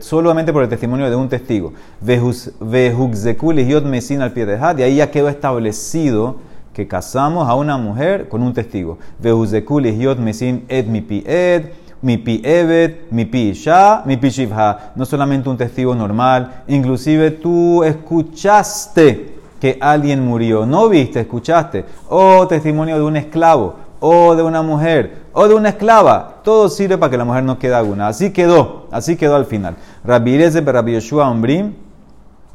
solamente 0.00 0.52
por 0.52 0.62
el 0.62 0.68
testimonio 0.68 1.08
de 1.08 1.16
un 1.16 1.28
testigo. 1.28 1.72
Al 2.06 4.78
y 4.78 4.82
ahí 4.82 4.96
ya 4.96 5.10
quedó 5.10 5.28
establecido 5.28 6.36
que 6.72 6.86
casamos 6.86 7.48
a 7.48 7.54
una 7.54 7.78
mujer 7.78 8.28
con 8.28 8.42
un 8.42 8.52
testigo. 8.52 8.98
Vehuzekul 9.18 9.86
mesin 10.18 10.64
et 10.68 10.86
mi 10.86 11.00
pi 11.00 11.24
ed, 11.26 11.70
mi 12.02 12.18
pi 12.18 12.42
evet, 12.44 13.10
mi 13.10 13.24
pi 13.24 13.50
isha, 13.50 14.02
mi 14.04 14.16
pi 14.16 14.28
shivha. 14.28 14.92
No 14.96 15.06
solamente 15.06 15.48
un 15.48 15.56
testigo 15.56 15.94
normal, 15.94 16.64
inclusive 16.68 17.30
tú 17.30 17.82
escuchaste 17.84 19.34
que 19.60 19.78
alguien 19.80 20.22
murió. 20.22 20.66
No 20.66 20.88
viste, 20.88 21.20
escuchaste. 21.20 21.84
O 22.08 22.46
testimonio 22.46 22.96
de 22.96 23.02
un 23.02 23.16
esclavo 23.16 23.84
o 24.06 24.36
de 24.36 24.42
una 24.42 24.60
mujer, 24.60 25.24
o 25.32 25.48
de 25.48 25.54
una 25.54 25.70
esclava. 25.70 26.34
Todo 26.44 26.68
sirve 26.68 26.98
para 26.98 27.10
que 27.10 27.16
la 27.16 27.24
mujer 27.24 27.42
no 27.42 27.58
quede 27.58 27.74
alguna. 27.74 28.08
Así 28.08 28.34
quedó, 28.34 28.83
así 28.94 29.16
quedó 29.16 29.36
al 29.36 29.46
final. 29.46 29.76
Rabbi 30.04 30.34
Eliezer, 30.34 30.64
Rabbi 30.64 30.94
Yoshua, 30.94 31.28
Ombrim, 31.28 31.74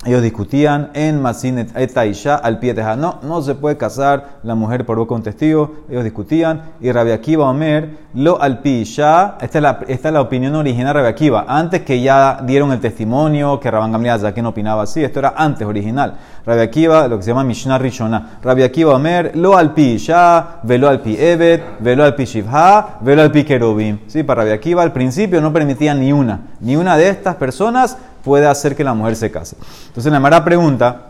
ellos 0.05 0.21
discutían 0.21 0.91
en 0.93 1.21
Masinet 1.21 1.75
Etaisha 1.75 2.35
al 2.35 2.59
pie 2.59 2.73
de 2.73 2.81
No, 2.95 3.19
no 3.21 3.41
se 3.41 3.53
puede 3.53 3.75
casar 3.75 4.39
la 4.43 4.55
mujer 4.55 4.85
por 4.85 4.97
boca 4.97 5.13
un 5.13 5.23
testigo. 5.23 5.83
Ellos 5.89 6.05
discutían. 6.05 6.71
Y 6.79 6.89
Rabbi 6.89 7.11
Akiva 7.11 7.49
Omer, 7.49 7.97
lo 8.13 8.41
al 8.41 8.61
Esta 8.63 9.35
es 9.41 9.61
la, 9.61 9.81
esta 9.89 10.07
es 10.07 10.13
la 10.13 10.21
opinión 10.21 10.55
original 10.55 10.93
de 10.93 11.01
Rabbi 11.01 11.09
Akiva. 11.09 11.45
Antes 11.49 11.81
que 11.81 12.01
ya 12.01 12.39
dieron 12.45 12.71
el 12.71 12.79
testimonio, 12.79 13.59
que 13.59 13.69
Rabban 13.69 13.91
Gamliel 13.91 14.21
ya 14.21 14.33
que 14.33 14.41
no 14.41 14.49
opinaba 14.49 14.83
así. 14.83 15.03
Esto 15.03 15.19
era 15.19 15.33
antes 15.35 15.67
original. 15.67 16.13
Rabbi 16.45 16.61
Akiva, 16.61 17.05
lo 17.09 17.17
que 17.17 17.23
se 17.23 17.31
llama 17.31 17.43
Mishnah 17.43 17.77
Rishona. 17.77 18.39
Rabbi 18.41 18.63
Akiva 18.63 18.95
Omer, 18.95 19.35
lo 19.35 19.57
al 19.57 19.73
Isha, 19.75 20.59
velo 20.63 20.87
al 20.87 21.01
pi 21.01 21.17
Evet, 21.19 21.61
velo 21.81 22.05
al 22.05 22.15
pi 22.15 22.23
Shivha, 22.23 22.99
velo 23.01 23.21
al 23.21 23.31
pi 23.31 23.43
Kerubim. 23.43 23.99
Sí, 24.07 24.23
para 24.23 24.43
Rabbi 24.43 24.53
Akiva 24.53 24.81
al 24.81 24.93
principio 24.93 25.41
no 25.41 25.51
permitía 25.51 25.93
ni 25.93 26.13
una. 26.13 26.39
Ni 26.61 26.77
una 26.77 26.95
de 26.95 27.09
estas 27.09 27.35
personas 27.35 27.97
puede 28.23 28.47
hacer 28.47 28.75
que 28.75 28.83
la 28.83 28.93
mujer 28.93 29.15
se 29.15 29.31
case. 29.31 29.55
Entonces 29.87 30.11
la 30.11 30.19
mala 30.19 30.43
pregunta, 30.43 31.07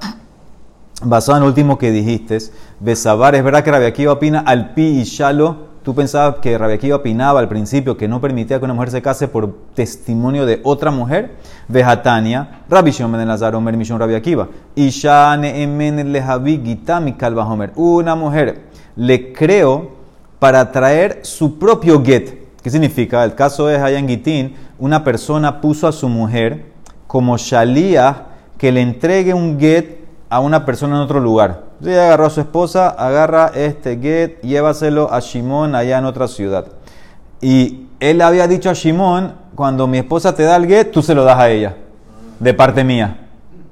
basada 1.03 1.37
en 1.37 1.43
lo 1.43 1.47
último 1.47 1.77
que 1.77 1.91
dijiste, 1.91 2.37
Besabar, 2.79 3.35
¿es 3.35 3.43
verdad 3.43 3.63
que 3.63 3.71
Rabia 3.71 3.87
Akiva 3.87 4.13
opina 4.13 4.39
al 4.39 4.73
pi 4.73 4.99
y 4.99 5.03
shalo? 5.03 5.69
Tú 5.83 5.95
pensabas 5.95 6.35
que 6.41 6.57
Rabia 6.57 6.75
Akiva 6.75 6.97
opinaba 6.97 7.39
al 7.39 7.47
principio 7.47 7.95
que 7.97 8.07
no 8.07 8.19
permitía 8.19 8.59
que 8.59 8.65
una 8.65 8.73
mujer 8.73 8.91
se 8.91 9.01
case 9.01 9.27
por 9.27 9.55
testimonio 9.73 10.45
de 10.45 10.59
otra 10.63 10.91
mujer. 10.91 11.35
Vejatania, 11.67 12.63
Rabbi 12.69 12.91
Shimon 12.91 13.13
ben 13.13 13.27
Lazar, 13.27 13.55
Omer 13.55 13.77
Mishon 13.77 13.97
Rabia 13.97 14.17
Akiva. 14.17 14.49
Ishane 14.75 15.63
emen 15.63 16.11
lehavi 16.11 16.61
gitami. 16.63 17.15
Una 17.75 18.15
mujer 18.15 18.63
le 18.95 19.31
creo 19.31 19.91
para 20.37 20.71
traer 20.71 21.19
su 21.23 21.57
propio 21.57 22.03
get. 22.03 22.39
¿Qué 22.61 22.69
significa? 22.69 23.23
El 23.23 23.35
caso 23.35 23.69
es 23.69 23.79
allá 23.79 23.99
en 23.99 24.07
Gitín, 24.07 24.55
una 24.77 25.03
persona 25.03 25.61
puso 25.61 25.87
a 25.87 25.91
su 25.91 26.09
mujer 26.09 26.68
como 27.09 27.37
Shalía 27.37 28.27
que 28.59 28.71
le 28.71 28.81
entregue 28.81 29.33
un 29.33 29.59
get 29.59 29.97
a 30.29 30.39
una 30.39 30.63
persona 30.63 30.95
en 30.95 31.01
otro 31.01 31.19
lugar. 31.19 31.63
Ella 31.81 32.05
agarró 32.05 32.27
a 32.27 32.29
su 32.29 32.39
esposa, 32.39 32.89
agarra 32.89 33.51
este 33.55 33.97
get, 33.99 34.39
llévaselo 34.41 35.11
a 35.11 35.19
Shimon 35.19 35.73
allá 35.73 35.97
en 35.97 36.05
otra 36.05 36.27
ciudad. 36.27 36.67
Y 37.41 37.87
él 37.99 38.21
había 38.21 38.47
dicho 38.47 38.69
a 38.69 38.73
Shimon, 38.73 39.33
cuando 39.55 39.87
mi 39.87 39.97
esposa 39.97 40.35
te 40.35 40.43
da 40.43 40.55
el 40.55 40.67
get, 40.67 40.91
tú 40.91 41.01
se 41.01 41.15
lo 41.15 41.23
das 41.23 41.39
a 41.39 41.49
ella, 41.49 41.77
de 42.39 42.53
parte 42.53 42.83
mía. 42.83 43.17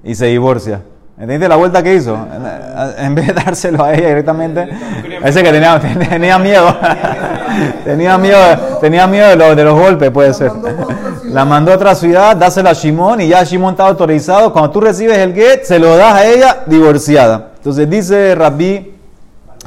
Y 0.04 0.16
se 0.16 0.26
divorcia. 0.26 0.82
¿Entiendes 1.20 1.48
la 1.48 1.58
vuelta 1.58 1.84
que 1.84 1.94
hizo? 1.94 2.18
En 2.98 3.14
vez 3.14 3.28
de 3.28 3.34
dárselo 3.34 3.84
a 3.84 3.94
ella 3.94 4.08
directamente, 4.08 4.68
ese 5.24 5.44
que 5.44 5.52
tenía, 5.52 5.80
tenía 6.10 6.40
miedo, 6.40 6.76
tenía 7.86 8.18
miedo, 8.18 8.40
tenía 8.82 9.06
miedo 9.06 9.30
de, 9.30 9.36
los, 9.36 9.56
de 9.56 9.64
los 9.64 9.80
golpes, 9.80 10.10
puede 10.10 10.34
ser. 10.34 10.52
La 11.38 11.46
mandó 11.46 11.72
a 11.72 11.76
otra 11.76 11.94
ciudad, 11.94 12.36
dásela 12.36 12.72
a 12.72 12.74
Shimon 12.74 13.22
y 13.22 13.28
ya 13.28 13.44
Shimon 13.44 13.74
está 13.74 13.86
autorizado. 13.86 14.52
Cuando 14.52 14.72
tú 14.72 14.82
recibes 14.82 15.20
el 15.20 15.36
get, 15.36 15.66
se 15.66 15.78
lo 15.78 15.96
das 15.96 16.16
a 16.16 16.26
ella 16.26 16.64
divorciada. 16.66 17.52
Entonces 17.58 17.88
dice 17.88 18.34
Rabbi 18.34 18.92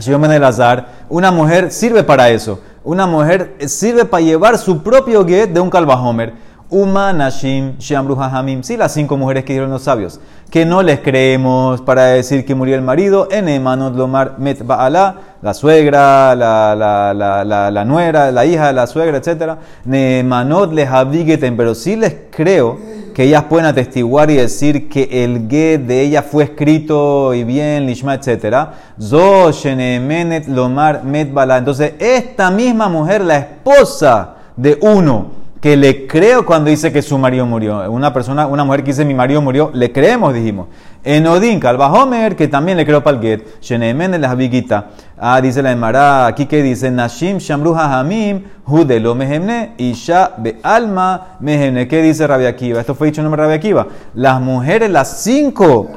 Shimon 0.01 0.23
Ben 0.23 0.33
Elazar, 0.33 0.89
una 1.09 1.31
mujer 1.31 1.71
sirve 1.71 2.03
para 2.03 2.29
eso. 2.29 2.59
Una 2.83 3.07
mujer 3.07 3.55
sirve 3.69 4.05
para 4.05 4.21
llevar 4.21 4.59
su 4.59 4.83
propio 4.83 5.25
get 5.25 5.51
de 5.51 5.61
un 5.61 5.71
calvajomer. 5.71 6.35
Uma 6.71 7.13
Nashim 7.13 7.77
Shamru 7.81 8.17
Hamim. 8.17 8.63
Sí, 8.63 8.77
las 8.77 8.95
cinco 8.95 9.17
mujeres 9.17 9.45
que 9.45 9.53
dieron 9.55 9.71
los 9.71 9.83
sabios. 9.83 10.21
Que 10.51 10.65
no 10.65 10.83
les 10.83 11.01
creemos 11.01 11.81
para 11.81 12.07
decir 12.07 12.45
que 12.45 12.55
murió 12.55 12.77
el 12.77 12.83
marido. 12.83 13.27
En 13.33 13.49
Emanot 13.49 13.97
Lomar 13.97 14.39
Met 14.39 14.65
Baala, 14.65 15.17
la 15.43 15.53
suegra, 15.53 16.37
la, 16.37 16.77
la, 16.77 17.13
la, 17.13 17.71
la, 17.73 17.85
nuera, 17.85 18.31
la 18.31 18.47
hija 18.47 18.73
la 18.73 18.87
suegra, 18.87 19.19
etc. 19.19 19.57
Neemanot 19.85 20.73
les 20.73 20.89
abigeten. 20.89 21.57
Pero 21.57 21.75
sí 21.75 21.97
les 21.97 22.15
creo 22.31 22.79
que 23.15 23.25
ellas 23.25 23.45
pueden 23.49 23.67
atestiguar 23.67 24.31
y 24.31 24.37
decir 24.37 24.89
que 24.89 25.25
el 25.25 25.49
get 25.51 25.81
de 25.81 26.03
ella 26.03 26.23
fue 26.23 26.45
escrito 26.45 27.35
y 27.35 27.43
bien, 27.43 27.85
lishma, 27.85 28.15
etc. 28.15 28.69
Zo 29.01 29.51
Shenemenet 29.51 30.47
Lomar 30.47 31.03
Met 31.03 31.33
Baala. 31.33 31.59
Entonces, 31.59 31.95
esta 31.99 32.49
misma 32.53 32.89
mujer, 32.89 33.23
la 33.23 33.39
esposa 33.39 34.37
de 34.57 34.79
uno, 34.83 35.40
que 35.61 35.77
le 35.77 36.07
creo 36.07 36.47
cuando 36.47 36.71
dice 36.71 36.91
que 36.91 37.03
su 37.03 37.19
marido 37.19 37.45
murió. 37.45 37.91
Una 37.91 38.15
persona, 38.15 38.47
una 38.47 38.65
mujer 38.65 38.83
que 38.83 38.93
dice 38.93 39.05
mi 39.05 39.13
marido 39.13 39.43
murió, 39.43 39.71
le 39.75 39.93
creemos, 39.93 40.33
dijimos. 40.33 40.69
En 41.05 41.27
Odín, 41.27 41.61
Homer, 41.63 42.35
que 42.35 42.49
también 42.49 42.79
le 42.79 42.87
creo 42.87 43.03
get. 43.21 43.61
Shenemen 43.61 44.19
la 44.21 44.35
Vigita. 44.35 44.87
Ah, 45.19 45.41
dice 45.41 45.63
la 45.63 45.73
Emara, 45.73 46.27
aquí 46.27 46.47
que 46.47 46.63
dice 46.63 46.91
Nashim 46.91 47.39
Shamruha 47.39 47.99
Hamim, 47.99 48.43
Judelo 48.65 49.15
Mehemne, 49.15 49.75
Isha 49.77 50.33
Be 50.39 50.57
Alma 50.63 51.37
Mehemne. 51.41 51.87
¿Qué 51.87 52.01
dice 52.03 52.27
Rabia 52.27 52.49
Akiva? 52.49 52.81
Esto 52.81 52.95
fue 52.95 53.09
dicho 53.09 53.21
en 53.21 53.25
nombre 53.25 53.43
de 53.43 53.49
Rabia 53.49 53.57
Akiva. 53.59 53.87
Las 54.15 54.41
mujeres, 54.41 54.91
las 54.91 55.23
cinco 55.23 55.91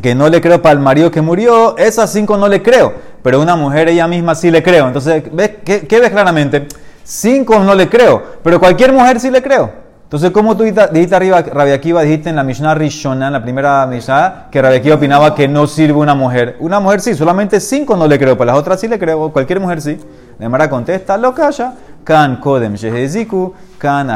que 0.00 0.14
no 0.14 0.30
le 0.30 0.40
creo 0.40 0.62
para 0.62 0.72
el 0.72 0.80
marido 0.80 1.10
que 1.10 1.20
murió, 1.20 1.76
esas 1.76 2.10
cinco 2.10 2.38
no 2.38 2.48
le 2.48 2.62
creo. 2.62 2.94
Pero 3.22 3.40
una 3.42 3.54
mujer 3.54 3.90
ella 3.90 4.08
misma 4.08 4.34
sí 4.34 4.50
le 4.50 4.62
creo. 4.62 4.86
Entonces, 4.86 5.24
¿ves? 5.30 5.50
¿Qué, 5.62 5.86
qué 5.86 6.00
ves 6.00 6.10
claramente? 6.10 6.68
Cinco 7.04 7.58
no 7.60 7.74
le 7.74 7.88
creo, 7.88 8.22
pero 8.42 8.60
cualquier 8.60 8.92
mujer 8.92 9.20
sí 9.20 9.30
le 9.30 9.42
creo. 9.42 9.82
Entonces, 10.04 10.30
¿cómo 10.30 10.54
tú 10.54 10.64
dijiste 10.64 11.14
arriba, 11.14 11.40
Rabia 11.40 11.72
Akiva, 11.72 12.02
dijiste 12.02 12.28
en 12.28 12.36
la 12.36 12.44
Mishnah 12.44 12.74
Rishona, 12.74 13.28
en 13.28 13.32
la 13.32 13.42
primera 13.42 13.86
Mishnah, 13.86 14.48
que 14.50 14.60
Rabia 14.60 14.78
Akiva 14.78 14.96
opinaba 14.96 15.34
que 15.34 15.48
no 15.48 15.66
sirve 15.66 15.94
una 15.94 16.14
mujer? 16.14 16.56
Una 16.60 16.80
mujer 16.80 17.00
sí, 17.00 17.14
solamente 17.14 17.60
cinco 17.60 17.96
no 17.96 18.06
le 18.06 18.18
creo, 18.18 18.36
pero 18.36 18.44
las 18.44 18.56
otras 18.58 18.78
sí 18.78 18.88
le 18.88 18.98
creo, 18.98 19.32
cualquier 19.32 19.58
mujer 19.58 19.80
sí. 19.80 19.98
Nemara 20.38 20.68
contesta, 20.68 21.16
lo 21.16 21.34
calla. 21.34 21.72
Kan 22.04 22.40
kodem 22.40 22.74
sheheziku, 22.74 23.54
kan 23.78 24.08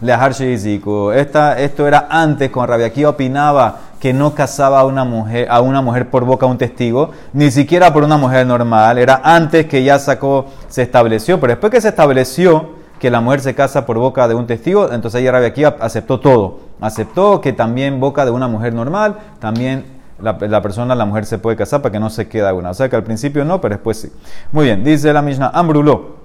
lehar 0.00 0.32
sheheziku. 0.32 1.12
Esto 1.12 1.86
era 1.86 2.06
antes, 2.10 2.50
cuando 2.50 2.72
Rabia 2.72 2.86
Akiva 2.86 3.10
opinaba 3.10 3.76
que 4.00 4.12
no 4.12 4.34
casaba 4.34 4.80
a 4.80 4.84
una 4.84 5.04
mujer, 5.04 5.48
a 5.50 5.60
una 5.60 5.82
mujer 5.82 6.10
por 6.10 6.24
boca 6.24 6.46
de 6.46 6.52
un 6.52 6.58
testigo, 6.58 7.10
ni 7.32 7.50
siquiera 7.50 7.92
por 7.92 8.04
una 8.04 8.16
mujer 8.16 8.46
normal. 8.46 8.98
Era 8.98 9.20
antes 9.24 9.66
que 9.66 9.82
ya 9.82 9.98
se 9.98 10.82
estableció, 10.82 11.40
pero 11.40 11.52
después 11.52 11.72
que 11.72 11.80
se 11.80 11.88
estableció 11.88 12.78
que 12.98 13.10
la 13.10 13.20
mujer 13.20 13.40
se 13.40 13.54
casa 13.54 13.86
por 13.86 13.98
boca 13.98 14.26
de 14.26 14.34
un 14.34 14.46
testigo, 14.46 14.90
entonces 14.92 15.20
ella 15.20 15.32
Rabia 15.32 15.48
aquí 15.48 15.64
aceptó 15.64 16.20
todo. 16.20 16.60
Aceptó 16.80 17.40
que 17.40 17.52
también 17.52 18.00
boca 18.00 18.24
de 18.24 18.30
una 18.30 18.48
mujer 18.48 18.74
normal, 18.74 19.16
también 19.40 19.98
la, 20.20 20.62
persona, 20.62 20.94
la 20.94 21.04
mujer 21.04 21.24
se 21.26 21.38
puede 21.38 21.56
casar 21.56 21.80
para 21.80 21.92
que 21.92 22.00
no 22.00 22.10
se 22.10 22.28
quede 22.28 22.52
una. 22.52 22.70
O 22.70 22.74
sea 22.74 22.88
que 22.88 22.96
al 22.96 23.04
principio 23.04 23.44
no, 23.44 23.60
pero 23.60 23.76
después 23.76 24.00
sí. 24.00 24.12
Muy 24.52 24.66
bien, 24.66 24.82
dice 24.82 25.12
la 25.12 25.22
Mishnah, 25.22 25.50
Ambruló. 25.54 26.17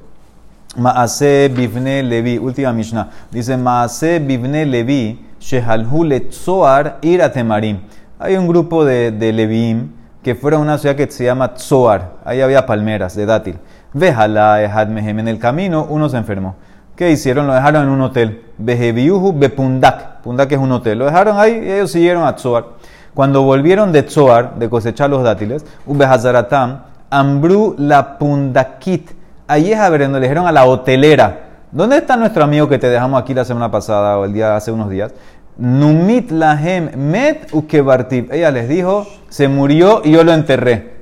Maase 0.75 1.51
Bivne 1.55 2.01
Levi, 2.01 2.37
última 2.37 2.73
Mishnah. 2.73 3.09
Dice 3.31 3.57
Maase 3.57 4.19
Bivne 4.19 4.65
Levi 4.65 5.19
Shehalhu 5.39 6.09
Tzoar 6.29 6.97
ir 7.01 7.21
a 7.21 7.31
Temarim. 7.31 7.81
Hay 8.17 8.37
un 8.37 8.47
grupo 8.47 8.83
de, 8.83 9.11
de 9.11 9.33
Leviim 9.33 9.91
que 10.23 10.33
fueron 10.33 10.61
a 10.61 10.63
una 10.63 10.77
ciudad 10.77 10.95
que 10.95 11.11
se 11.11 11.25
llama 11.25 11.53
Tzoar. 11.53 12.13
Ahí 12.25 12.41
había 12.41 12.65
palmeras 12.65 13.15
de 13.15 13.25
dátil. 13.25 13.57
Vejalá 13.93 14.63
Ehad 14.63 14.87
Mehem. 14.87 15.19
En 15.19 15.27
el 15.27 15.37
camino 15.37 15.85
uno 15.89 16.09
se 16.09 16.17
enfermó. 16.17 16.55
¿Qué 16.95 17.11
hicieron? 17.11 17.45
Lo 17.45 17.53
dejaron 17.53 17.83
en 17.83 17.89
un 17.89 18.01
hotel. 18.01 18.43
Vejebiuhu 18.57 19.33
Bepundak. 19.33 20.21
Pundak 20.21 20.51
es 20.51 20.57
un 20.57 20.71
hotel. 20.71 20.99
Lo 20.99 21.05
dejaron 21.05 21.37
ahí 21.37 21.61
y 21.65 21.71
ellos 21.71 21.91
siguieron 21.91 22.23
a 22.25 22.35
Tzoar. 22.35 22.65
Cuando 23.13 23.43
volvieron 23.43 23.91
de 23.91 24.03
Tzoar, 24.03 24.55
de 24.55 24.69
cosechar 24.69 25.09
los 25.09 25.23
dátiles, 25.23 25.65
Ubehazaratam, 25.85 26.79
Ambru 27.11 27.75
la 27.77 28.17
Pundakit. 28.17 29.11
Ahí 29.47 29.71
es 29.71 29.79
a 29.79 29.89
ver, 29.89 30.09
le 30.09 30.19
dijeron 30.19 30.47
a 30.47 30.51
la 30.51 30.65
hotelera. 30.65 31.41
¿Dónde 31.71 31.97
está 31.97 32.15
nuestro 32.15 32.43
amigo 32.43 32.69
que 32.69 32.77
te 32.77 32.89
dejamos 32.89 33.21
aquí 33.21 33.33
la 33.33 33.45
semana 33.45 33.71
pasada 33.71 34.17
o 34.19 34.25
el 34.25 34.33
día 34.33 34.55
hace 34.55 34.71
unos 34.71 34.89
días? 34.89 35.11
Numit 35.57 36.31
lahem 36.31 36.91
met 36.95 37.51
ukebartib. 37.51 38.31
Ella 38.31 38.51
les 38.51 38.69
dijo, 38.69 39.07
se 39.29 39.47
murió 39.47 40.01
y 40.03 40.11
yo 40.11 40.23
lo 40.23 40.33
enterré. 40.33 40.93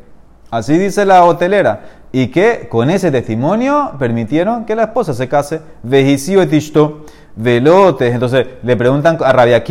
Así 0.50 0.78
dice 0.78 1.06
la 1.06 1.24
hotelera. 1.24 1.82
Y 2.12 2.28
que 2.28 2.68
con 2.70 2.90
ese 2.90 3.12
testimonio 3.12 3.94
permitieron 4.00 4.66
que 4.66 4.76
la 4.76 4.84
esposa 4.84 5.14
se 5.14 5.30
case. 5.30 5.62
Vejicio 5.84 6.42
etishto, 6.42 7.06
velotes. 7.36 8.14
Entonces 8.14 8.48
le 8.64 8.76
preguntan 8.76 9.18
a 9.24 9.32
Rabia 9.32 9.64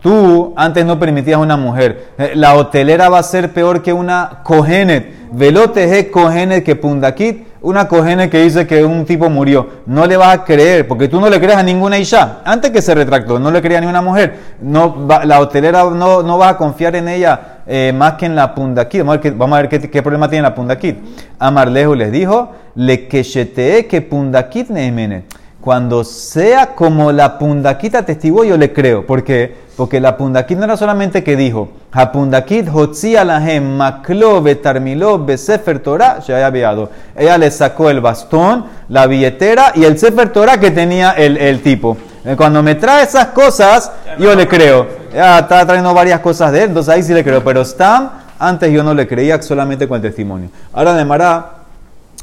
tú 0.00 0.54
antes 0.56 0.84
no 0.84 0.98
permitías 0.98 1.38
una 1.38 1.56
mujer. 1.56 2.12
Eh, 2.18 2.32
la 2.34 2.54
hotelera 2.54 3.08
va 3.08 3.18
a 3.18 3.22
ser 3.22 3.52
peor 3.52 3.82
que 3.82 3.92
una 3.92 4.40
cogenet. 4.42 5.30
Velotes 5.32 5.90
es 5.90 6.06
cogenet 6.06 6.64
que 6.64 6.76
pundakit 6.76 7.46
una 7.66 7.88
cojene 7.88 8.30
que 8.30 8.44
dice 8.44 8.64
que 8.64 8.84
un 8.84 9.04
tipo 9.04 9.28
murió, 9.28 9.68
no 9.86 10.06
le 10.06 10.16
vas 10.16 10.38
a 10.38 10.44
creer, 10.44 10.86
porque 10.86 11.08
tú 11.08 11.20
no 11.20 11.28
le 11.28 11.40
crees 11.40 11.56
a 11.56 11.64
ninguna 11.64 11.98
Isha. 11.98 12.38
Antes 12.44 12.70
que 12.70 12.80
se 12.80 12.94
retractó, 12.94 13.40
no 13.40 13.50
le 13.50 13.60
creía 13.60 13.78
a 13.78 13.80
ninguna 13.80 14.02
mujer. 14.02 14.38
No, 14.62 15.08
la 15.24 15.40
hotelera 15.40 15.82
no, 15.82 16.22
no 16.22 16.44
a 16.44 16.56
confiar 16.56 16.94
en 16.94 17.08
ella 17.08 17.62
eh, 17.66 17.92
más 17.92 18.12
que 18.12 18.26
en 18.26 18.36
la 18.36 18.54
Pundakit. 18.54 19.00
Vamos 19.00 19.14
a 19.14 19.16
ver, 19.16 19.20
qué, 19.20 19.30
vamos 19.32 19.58
a 19.58 19.62
ver 19.62 19.90
qué, 19.90 20.00
problema 20.00 20.30
tiene 20.30 20.44
la 20.44 20.54
Pundakit. 20.54 20.96
Amarlejo 21.40 21.96
les 21.96 22.12
dijo, 22.12 22.52
le 22.76 23.08
quechete 23.08 23.86
que 23.86 24.00
Pundakit 24.00 24.68
neemene. 24.68 25.24
Cuando 25.66 26.04
sea 26.04 26.76
como 26.76 27.10
la 27.10 27.38
Pundakit 27.40 27.96
atestiguó, 27.96 28.44
yo 28.44 28.56
le 28.56 28.72
creo. 28.72 29.04
¿Por 29.04 29.24
qué? 29.24 29.52
Porque 29.76 29.98
la 29.98 30.16
Pundakit 30.16 30.56
no 30.56 30.62
era 30.62 30.76
solamente 30.76 31.24
que 31.24 31.34
dijo, 31.34 31.70
Hapundakit 31.90 32.68
Hotzi 32.68 33.16
Alahem 33.16 33.76
Maklo 33.76 34.40
Betarmilo 34.42 35.18
Besefer 35.24 35.80
Torah 35.80 36.22
se 36.22 36.32
había 36.32 36.50
viado. 36.50 36.90
Ella 37.16 37.36
le 37.36 37.50
sacó 37.50 37.90
el 37.90 38.00
bastón, 38.00 38.66
la 38.88 39.08
billetera 39.08 39.72
y 39.74 39.82
el 39.82 39.98
Sefer 39.98 40.28
Torah 40.28 40.60
que 40.60 40.70
tenía 40.70 41.10
el, 41.10 41.36
el 41.36 41.60
tipo. 41.60 41.96
Eh, 42.24 42.36
cuando 42.36 42.62
me 42.62 42.76
trae 42.76 43.02
esas 43.02 43.26
cosas, 43.26 43.90
yo 44.20 44.36
le 44.36 44.46
creo. 44.46 44.86
Ya 45.12 45.40
está 45.40 45.66
trayendo 45.66 45.92
varias 45.92 46.20
cosas 46.20 46.52
de 46.52 46.58
él, 46.62 46.68
entonces 46.68 46.94
ahí 46.94 47.02
sí 47.02 47.12
le 47.12 47.24
creo. 47.24 47.42
Pero 47.42 47.64
Stam, 47.64 48.10
antes 48.38 48.70
yo 48.70 48.84
no 48.84 48.94
le 48.94 49.08
creía 49.08 49.42
solamente 49.42 49.88
con 49.88 49.96
el 49.96 50.02
testimonio. 50.02 50.48
Ahora 50.72 50.94
de 50.94 51.04
Mará 51.04 51.55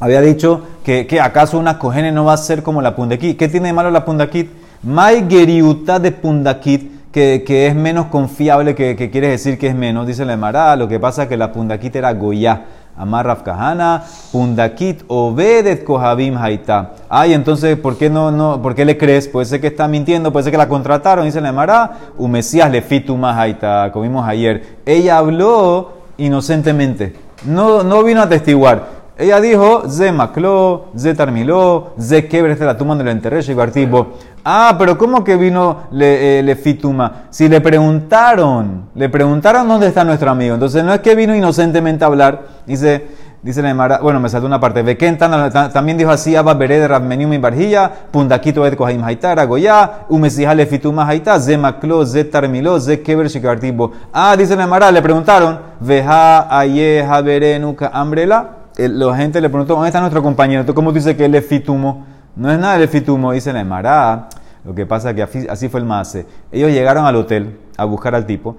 había 0.03 0.19
dicho 0.19 0.61
que, 0.83 1.07
acaso 1.21 1.57
una 1.57 1.79
cojene 1.79 2.11
no 2.11 2.25
va 2.25 2.33
a 2.33 2.37
ser 2.37 2.61
como 2.61 2.81
la 2.81 2.93
Pundakit. 2.93 3.37
¿Qué 3.37 3.47
tiene 3.47 3.67
de 3.67 3.73
malo 3.73 3.89
la 3.89 4.03
Pundakit? 4.03 4.51
Mai 4.83 5.25
geriuta 5.29 5.97
de 5.97 6.11
Pundakit, 6.11 7.09
que, 7.09 7.45
que, 7.47 7.67
es 7.67 7.75
menos 7.75 8.07
confiable, 8.07 8.75
que, 8.75 8.97
que 8.97 9.09
quiere 9.09 9.29
decir 9.29 9.57
que 9.57 9.67
es 9.67 9.75
menos, 9.75 10.05
dice 10.05 10.25
la 10.25 10.33
Emara. 10.33 10.75
Lo 10.75 10.89
que 10.89 10.99
pasa 10.99 11.23
es 11.23 11.29
que 11.29 11.37
la 11.37 11.53
Pundakit 11.53 11.95
era 11.95 12.11
Goya. 12.11 12.65
Amar 12.97 13.25
Rafkahana, 13.25 14.03
Pundakit 14.31 15.03
Obedet 15.07 15.85
Kohabim 15.85 16.37
Haita. 16.37 16.91
Ay, 17.09 17.33
entonces, 17.33 17.77
¿por 17.77 17.97
qué, 17.97 18.09
no, 18.09 18.61
¿por 18.61 18.75
qué 18.75 18.83
le 18.83 18.97
crees? 18.97 19.29
Puede 19.29 19.45
ser 19.45 19.61
que 19.61 19.67
está 19.67 19.87
mintiendo, 19.87 20.33
puede 20.33 20.43
ser 20.43 20.51
que 20.51 20.57
la 20.57 20.67
contrataron, 20.67 21.25
dice 21.25 21.39
la 21.39 21.49
Emara. 21.49 21.91
Umesías 22.17 22.69
le 22.69 22.81
fituma 22.81 23.39
Haita, 23.39 23.89
comimos 23.93 24.27
ayer. 24.27 24.79
Ella 24.85 25.17
habló 25.17 25.93
inocentemente, 26.17 27.15
no, 27.45 27.83
no 27.83 28.03
vino 28.03 28.21
a 28.21 28.27
testiguar. 28.27 29.02
Ella 29.17 29.39
dijo, 29.39 29.83
Ze 29.87 30.11
Macló, 30.11 30.85
Ze 30.97 31.13
Tarmiló, 31.13 31.93
Ze 31.99 32.27
Quebre, 32.27 32.55
la 32.55 32.77
tumba 32.77 32.95
donde 32.95 33.03
lo 33.03 33.11
enterré, 33.11 33.41
tipo. 33.71 34.13
Ah, 34.43 34.75
pero 34.77 34.97
¿cómo 34.97 35.23
que 35.23 35.37
vino 35.37 35.83
le, 35.91 36.39
eh, 36.39 36.43
le, 36.43 36.55
fituma? 36.55 37.25
Si 37.29 37.47
le 37.47 37.61
preguntaron, 37.61 38.89
le 38.95 39.09
preguntaron 39.09 39.67
dónde 39.67 39.87
está 39.87 40.03
nuestro 40.03 40.31
amigo. 40.31 40.55
Entonces 40.55 40.83
no 40.83 40.93
es 40.93 41.01
que 41.01 41.15
vino 41.15 41.35
inocentemente 41.35 42.03
a 42.03 42.07
hablar. 42.07 42.41
Dice, 42.65 43.07
Dice 43.43 43.61
la 43.61 43.71
Emara, 43.71 43.99
bueno, 43.99 44.21
me 44.21 44.29
saltó 44.29 44.47
una 44.47 44.57
parte. 44.57 44.81
Bekentan 44.83 45.51
también 45.73 45.97
dijo 45.97 46.09
así, 46.09 46.33
Abba 46.33 46.53
Bered 46.53 46.87
Rabmeniu 46.87 47.27
mi 47.27 47.37
barjilla, 47.37 47.91
Pundaquito 48.09 48.65
et 48.65 48.77
Kohaim 48.77 49.03
Haitara, 49.03 49.43
Goya, 49.43 50.05
Umesijale 50.07 50.65
Fituma 50.65 51.05
Haita, 51.05 51.37
Zemaklo, 51.41 52.05
Zetarmilo, 52.05 52.79
Zekeber 52.79 53.27
Shikartibo. 53.27 53.91
Ah, 54.13 54.37
dice 54.37 54.55
la 54.55 54.63
Emara, 54.63 54.89
le 54.93 55.01
preguntaron, 55.01 55.59
Veja 55.81 56.47
Aye 56.57 57.03
Haberenuka 57.03 57.89
Ambrela. 57.93 58.62
La 58.77 59.15
gente 59.15 59.39
le 59.39 59.49
preguntó, 59.49 59.75
¿dónde 59.75 59.89
está 59.89 59.99
nuestro 59.99 60.23
compañero? 60.23 60.65
¿Tú 60.65 60.73
cómo 60.73 60.91
dices 60.91 61.15
que 61.15 61.25
él 61.25 61.35
es 61.35 61.45
fitumo? 61.45 62.05
No 62.35 62.51
es 62.51 62.57
nada 62.57 62.77
de 62.77 62.87
fitumo, 62.87 63.31
dice 63.31 63.53
la 63.53 63.61
Emara. 63.61 64.29
Lo 64.65 64.73
que 64.73 64.85
pasa 64.85 65.11
es 65.11 65.15
que 65.15 65.49
así 65.49 65.69
fue 65.69 65.79
el 65.79 65.85
mase. 65.85 66.25
Ellos 66.51 66.71
llegaron 66.71 67.05
al 67.05 67.15
hotel 67.15 67.59
a 67.77 67.85
buscar 67.85 68.15
al 68.15 68.25
tipo 68.25 68.57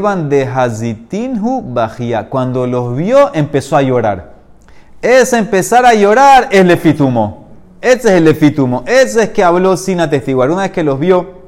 van 0.00 0.28
de 0.28 0.44
Hazitinhu 0.46 1.72
Bajía. 1.72 2.28
Cuando 2.28 2.66
los 2.66 2.96
vio, 2.96 3.34
empezó 3.34 3.76
a 3.76 3.82
llorar. 3.82 4.32
Ese 5.00 5.38
empezar 5.38 5.84
a 5.84 5.94
llorar 5.94 6.48
es 6.50 6.64
lefitumo. 6.64 7.46
Ese 7.80 8.08
es 8.08 8.14
el 8.14 8.24
lefitumo. 8.24 8.84
Ese 8.86 9.24
es 9.24 9.28
que 9.30 9.42
habló 9.42 9.76
sin 9.76 10.00
atestiguar. 10.00 10.50
Una 10.50 10.62
vez 10.62 10.70
que 10.70 10.84
los 10.84 11.00
vio, 11.00 11.41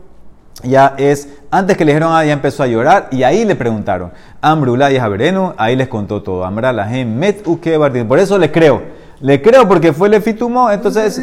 ya 0.65 0.95
es, 0.99 1.29
antes 1.51 1.77
que 1.77 1.85
le 1.85 1.93
dijeron, 1.93 2.13
ah, 2.13 2.25
ya 2.25 2.33
empezó 2.33 2.63
a 2.63 2.67
llorar, 2.67 3.09
y 3.11 3.23
ahí 3.23 3.45
le 3.45 3.55
preguntaron, 3.55 4.13
Ambrula 4.41 4.91
y 4.91 4.99
Javerenu, 4.99 5.55
ahí 5.57 5.77
les 5.77 5.89
contó 5.89 6.23
todo. 6.23 6.45
Amra 6.45 6.73
la 6.73 6.87
met 6.87 7.43
Por 7.43 8.19
eso 8.19 8.39
le 8.39 8.51
creo. 8.51 8.83
Le 9.21 9.41
creo 9.41 9.67
porque 9.69 9.93
fue 9.93 10.09
lefitumo, 10.09 10.71
entonces... 10.71 11.23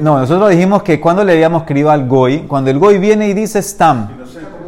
no, 0.00 0.18
nosotros 0.18 0.50
dijimos 0.50 0.82
que 0.82 1.00
cuando 1.00 1.22
le 1.22 1.32
habíamos 1.32 1.62
escrito 1.62 1.90
al 1.90 2.06
Goy, 2.08 2.40
cuando 2.48 2.70
el 2.70 2.78
Goy 2.78 2.98
viene 2.98 3.28
y 3.28 3.34
dice 3.34 3.62
Stam, 3.62 4.08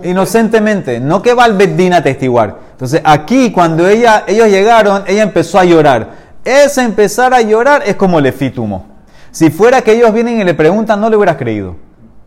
inocentemente, 0.03 1.01
no 1.01 1.23
que 1.23 1.35
va 1.35 1.45
al 1.45 1.57
Beddin 1.57 1.95
a 1.95 2.03
testiguar. 2.03 2.59
Entonces 2.73 3.01
aquí 3.05 3.51
cuando 3.51 3.89
ella, 3.89 4.25
ellos 4.27 4.49
llegaron, 4.49 5.03
ella 5.07 5.23
empezó 5.23 5.59
a 5.59 5.65
llorar. 5.65 6.27
Ese 6.45 6.83
empezar 6.83 7.35
a 7.35 7.41
llorar 7.41 7.83
es 7.87 7.97
como 7.97 8.21
lefitumo. 8.21 8.87
Si 9.31 9.51
fuera 9.51 9.83
que 9.83 9.93
ellos 9.93 10.13
vienen 10.13 10.41
y 10.41 10.45
le 10.45 10.55
preguntan, 10.55 11.01
no 11.01 11.11
le 11.11 11.17
hubieras 11.17 11.37
creído. 11.37 11.77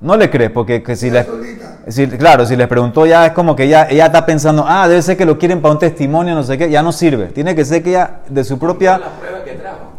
No 0.02 0.16
le 0.16 0.30
crees, 0.30 0.52
porque 0.52 0.82
si 0.96 1.10
les, 1.10 1.28
claro, 2.18 2.46
si 2.46 2.56
les 2.56 2.68
preguntó 2.68 3.06
ya 3.06 3.26
es 3.26 3.32
como 3.34 3.56
que 3.56 3.68
ya, 3.68 3.84
ella 3.90 4.06
está 4.06 4.26
pensando, 4.26 4.64
ah, 4.66 4.88
debe 4.88 5.02
ser 5.02 5.18
que 5.18 5.26
lo 5.26 5.38
quieren 5.38 5.62
para 5.62 5.74
un 5.74 5.80
testimonio, 5.80 6.36
no 6.36 6.44
sé 6.44 6.58
qué, 6.58 6.70
ya 6.70 6.82
no 6.82 6.94
sirve. 6.94 7.28
Tiene 7.28 7.54
que 7.54 7.66
ser 7.66 7.84
que 7.84 7.90
ella 7.90 8.22
de 8.30 8.44
su 8.46 8.58
propia... 8.58 8.98
La 8.98 9.08
prueba 9.08 9.44
que 9.44 9.52
trajo. 9.54 9.90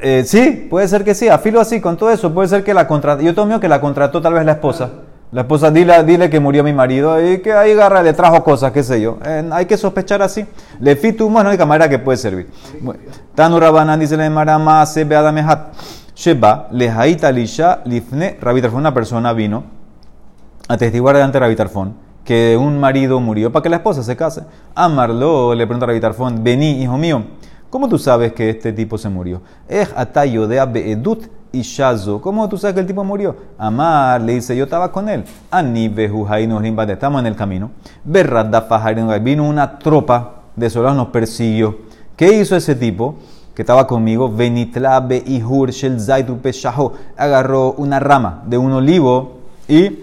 Eh, 0.00 0.24
sí, 0.26 0.66
puede 0.68 0.88
ser 0.88 1.04
que 1.04 1.14
sí, 1.14 1.28
afilo 1.28 1.60
así 1.60 1.80
con 1.80 1.96
todo 1.96 2.10
eso, 2.10 2.32
puede 2.32 2.48
ser 2.48 2.64
que 2.64 2.72
la 2.72 2.88
contrató, 2.88 3.22
yo 3.22 3.34
tomo 3.34 3.60
que 3.60 3.68
la 3.68 3.80
contrató 3.80 4.22
tal 4.22 4.34
vez 4.34 4.46
la 4.46 4.52
esposa. 4.52 4.90
La 5.30 5.42
esposa, 5.42 5.70
dile, 5.70 6.02
dile 6.04 6.28
que 6.28 6.40
murió 6.40 6.64
mi 6.64 6.72
marido 6.72 7.18
y 7.24 7.40
que 7.40 7.52
ahí 7.52 7.72
agarra, 7.72 8.02
le 8.02 8.12
trajo 8.12 8.42
cosas, 8.44 8.72
qué 8.72 8.82
sé 8.82 9.00
yo. 9.00 9.18
hay 9.50 9.64
que 9.64 9.78
sospechar 9.78 10.20
así. 10.20 10.44
Le 10.78 10.94
fitu 10.96 11.30
más, 11.30 11.44
no 11.44 11.50
hay 11.50 11.56
cámara 11.56 11.88
que 11.88 11.98
puede 11.98 12.18
servir. 12.18 12.50
Tanu 13.34 13.58
Rabanan 13.58 13.98
dice 13.98 14.16
le 14.16 14.28
marama 14.28 14.84
se 14.84 15.04
beadamehat. 15.04 15.72
Sheba, 16.14 16.68
lisha 16.70 17.80
lifne. 17.84 18.36
Rabitarfón, 18.40 18.80
una 18.80 18.94
persona 18.94 19.32
vino 19.32 19.64
a 20.68 20.76
testiguar 20.76 21.16
delante 21.16 21.36
de 21.36 21.40
Rabitarfón 21.40 21.94
que 22.24 22.56
un 22.56 22.78
marido 22.78 23.20
murió 23.20 23.50
para 23.50 23.62
que 23.62 23.68
la 23.68 23.76
esposa 23.76 24.02
se 24.02 24.16
case. 24.16 24.42
Amarlo 24.74 25.54
le 25.54 25.66
pregunta 25.66 25.84
a 25.84 25.88
Rabitarfón, 25.88 26.42
vení, 26.42 26.82
hijo 26.82 26.96
mío, 26.96 27.24
¿cómo 27.70 27.88
tú 27.88 27.98
sabes 27.98 28.32
que 28.32 28.50
este 28.50 28.72
tipo 28.72 28.98
se 28.98 29.08
murió? 29.08 29.42
Ej 29.68 29.88
atayo 29.96 30.46
de 30.46 30.92
edut 30.92 31.26
y 31.50 31.62
Shazo. 31.62 32.20
¿Cómo 32.20 32.48
tú 32.48 32.56
sabes 32.56 32.74
que 32.74 32.80
el 32.80 32.86
tipo 32.86 33.04
murió? 33.04 33.36
Amar 33.58 34.20
le 34.20 34.34
dice, 34.34 34.56
yo 34.56 34.64
estaba 34.64 34.90
con 34.90 35.08
él. 35.08 35.24
Ani 35.50 35.88
nos 36.46 36.64
estamos 36.94 37.20
en 37.20 37.26
el 37.26 37.36
camino. 37.36 37.70
vino 38.04 39.44
una 39.44 39.78
tropa 39.78 40.42
de 40.56 40.70
soldados, 40.70 40.96
nos 40.96 41.08
persiguió. 41.08 41.76
¿Qué 42.16 42.40
hizo 42.40 42.56
ese 42.56 42.74
tipo? 42.74 43.16
Que 43.54 43.62
estaba 43.62 43.86
conmigo, 43.86 44.30
Benitlabe 44.30 45.22
y 45.26 45.42
Shel 45.70 45.98
agarró 47.16 47.72
una 47.72 48.00
rama 48.00 48.42
de 48.46 48.58
un 48.58 48.72
olivo 48.72 49.40
y 49.68 49.98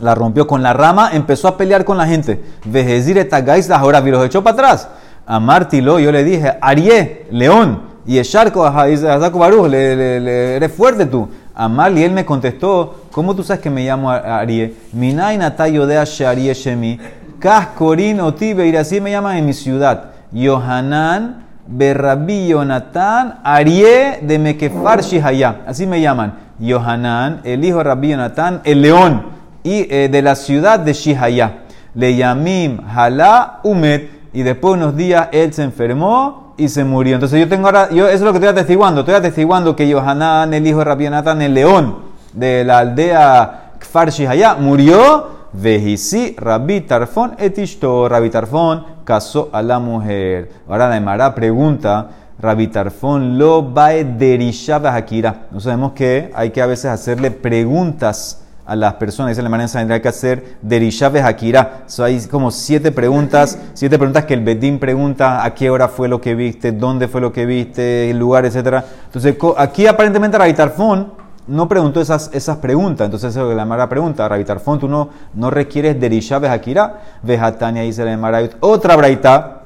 la 0.00 0.14
rompió 0.14 0.46
con 0.46 0.62
la 0.62 0.72
rama, 0.72 1.10
empezó 1.12 1.48
a 1.48 1.56
pelear 1.56 1.84
con 1.84 1.96
la 1.96 2.06
gente. 2.06 2.42
Vejezir 2.64 3.18
etagais 3.18 3.70
ahora 3.70 4.02
y 4.04 4.10
los 4.10 4.24
echó 4.24 4.42
para 4.42 4.54
atrás. 4.54 4.88
A 5.26 5.40
Martilo 5.40 5.98
yo 5.98 6.12
le 6.12 6.24
dije, 6.24 6.54
Arié, 6.60 7.26
león, 7.30 7.96
y 8.06 8.18
Esharko, 8.18 8.62
Baruch, 8.62 9.68
le, 9.68 9.96
le, 9.96 10.20
le, 10.20 10.56
eres 10.56 10.72
fuerte 10.72 11.06
tú. 11.06 11.28
Amal, 11.54 11.96
y 11.98 12.04
él 12.04 12.12
me 12.12 12.24
contestó, 12.24 13.06
¿cómo 13.10 13.34
tú 13.34 13.42
sabes 13.42 13.62
que 13.62 13.70
me 13.70 13.84
llamo 13.84 14.10
Arie? 14.10 14.74
Minay 14.92 15.38
natayo 15.38 15.86
de 15.86 16.04
Shemi, 16.04 17.00
Kaskorin 17.38 18.20
Otibe, 18.20 18.68
y 18.68 18.76
así 18.76 19.00
me 19.00 19.10
llaman 19.10 19.38
en 19.38 19.46
mi 19.46 19.54
ciudad. 19.54 20.10
Yohanan, 20.32 21.45
Berrabi 21.66 22.48
Yonatan, 22.48 23.40
Arie 23.42 24.18
de 24.22 24.38
Mekefar 24.38 25.02
Shihaya. 25.02 25.62
Así 25.66 25.86
me 25.86 26.00
llaman. 26.00 26.46
Yohanan, 26.58 27.40
el 27.44 27.64
hijo 27.64 27.78
de 27.78 27.84
Rabbi 27.84 28.10
Yonatan, 28.10 28.60
el 28.64 28.82
león, 28.82 29.26
y 29.62 29.86
eh, 29.90 30.08
de 30.10 30.22
la 30.22 30.34
ciudad 30.34 30.78
de 30.78 30.92
Shihaya. 30.92 31.58
Le 31.94 32.16
yamim 32.16 32.78
Hala 32.88 33.60
Umet, 33.62 34.10
y 34.32 34.42
después 34.42 34.74
de 34.74 34.84
unos 34.84 34.96
días 34.96 35.28
él 35.32 35.52
se 35.52 35.62
enfermó 35.62 36.54
y 36.56 36.68
se 36.68 36.84
murió. 36.84 37.14
Entonces 37.14 37.40
yo 37.40 37.48
tengo 37.48 37.66
ahora, 37.66 37.90
yo 37.90 38.06
eso 38.06 38.16
es 38.16 38.20
lo 38.22 38.32
que 38.32 38.38
estoy 38.38 38.50
atestiguando. 38.50 39.00
Estoy 39.00 39.14
atestiguando 39.14 39.76
que 39.76 39.88
Yohanan, 39.88 40.52
el 40.54 40.66
hijo 40.66 40.78
de 40.78 40.84
Rabbi 40.84 41.06
el 41.06 41.54
león 41.54 41.96
de 42.32 42.64
la 42.64 42.78
aldea 42.78 43.72
Kfar 43.78 44.10
Shihaya, 44.10 44.54
murió. 44.54 45.35
Vejisi 45.60 46.34
Rabbi 46.36 46.82
Tarfón 46.82 47.34
etishto. 47.38 48.08
Rabbi 48.08 48.30
Tarfón 48.30 48.84
casó 49.04 49.48
a 49.52 49.62
la 49.62 49.78
mujer. 49.78 50.50
Ahora 50.68 50.88
la 50.88 50.96
Emara 50.96 51.34
pregunta. 51.34 52.10
Rabbi 52.38 52.68
Tarfón 52.68 53.38
lo 53.38 53.72
va 53.72 53.88
a 53.88 54.94
Hakira. 54.94 55.46
No 55.50 55.60
sabemos 55.60 55.92
que 55.92 56.30
hay 56.34 56.50
que 56.50 56.60
a 56.60 56.66
veces 56.66 56.86
hacerle 56.86 57.30
preguntas 57.30 58.42
a 58.66 58.76
las 58.76 58.94
personas. 58.94 59.30
Dice 59.30 59.42
la 59.42 59.48
manera 59.48 59.70
tendría 59.70 60.02
que 60.02 60.08
hacer 60.08 60.58
Derishav 60.60 61.16
Hakira. 61.16 61.84
So, 61.86 62.04
hay 62.04 62.20
como 62.26 62.50
siete 62.50 62.92
preguntas, 62.92 63.58
siete 63.72 63.96
preguntas 63.96 64.26
que 64.26 64.34
el 64.34 64.42
Bedín 64.42 64.78
pregunta 64.78 65.42
a 65.42 65.54
qué 65.54 65.70
hora 65.70 65.88
fue 65.88 66.08
lo 66.08 66.20
que 66.20 66.34
viste, 66.34 66.72
dónde 66.72 67.08
fue 67.08 67.22
lo 67.22 67.32
que 67.32 67.46
viste, 67.46 68.10
el 68.10 68.18
lugar, 68.18 68.44
etc. 68.44 68.84
Entonces, 69.06 69.36
aquí 69.56 69.86
aparentemente 69.86 70.36
Rabitarfón 70.36 71.25
no 71.46 71.68
preguntó 71.68 72.00
esas, 72.00 72.30
esas 72.32 72.58
preguntas. 72.58 73.04
Entonces, 73.04 73.30
eso 73.30 73.50
es 73.50 73.56
la 73.56 73.88
pregunta. 73.88 74.28
Rabitarfón, 74.28 74.78
tú 74.78 74.88
no, 74.88 75.10
no 75.34 75.50
requieres 75.50 75.98
Derishav 76.00 76.44
Hakira. 76.44 77.00
Vejatania 77.22 77.82
dice 77.82 78.04
la 78.04 78.16
Mara. 78.16 78.40
Otra 78.60 78.96
braita 78.96 79.62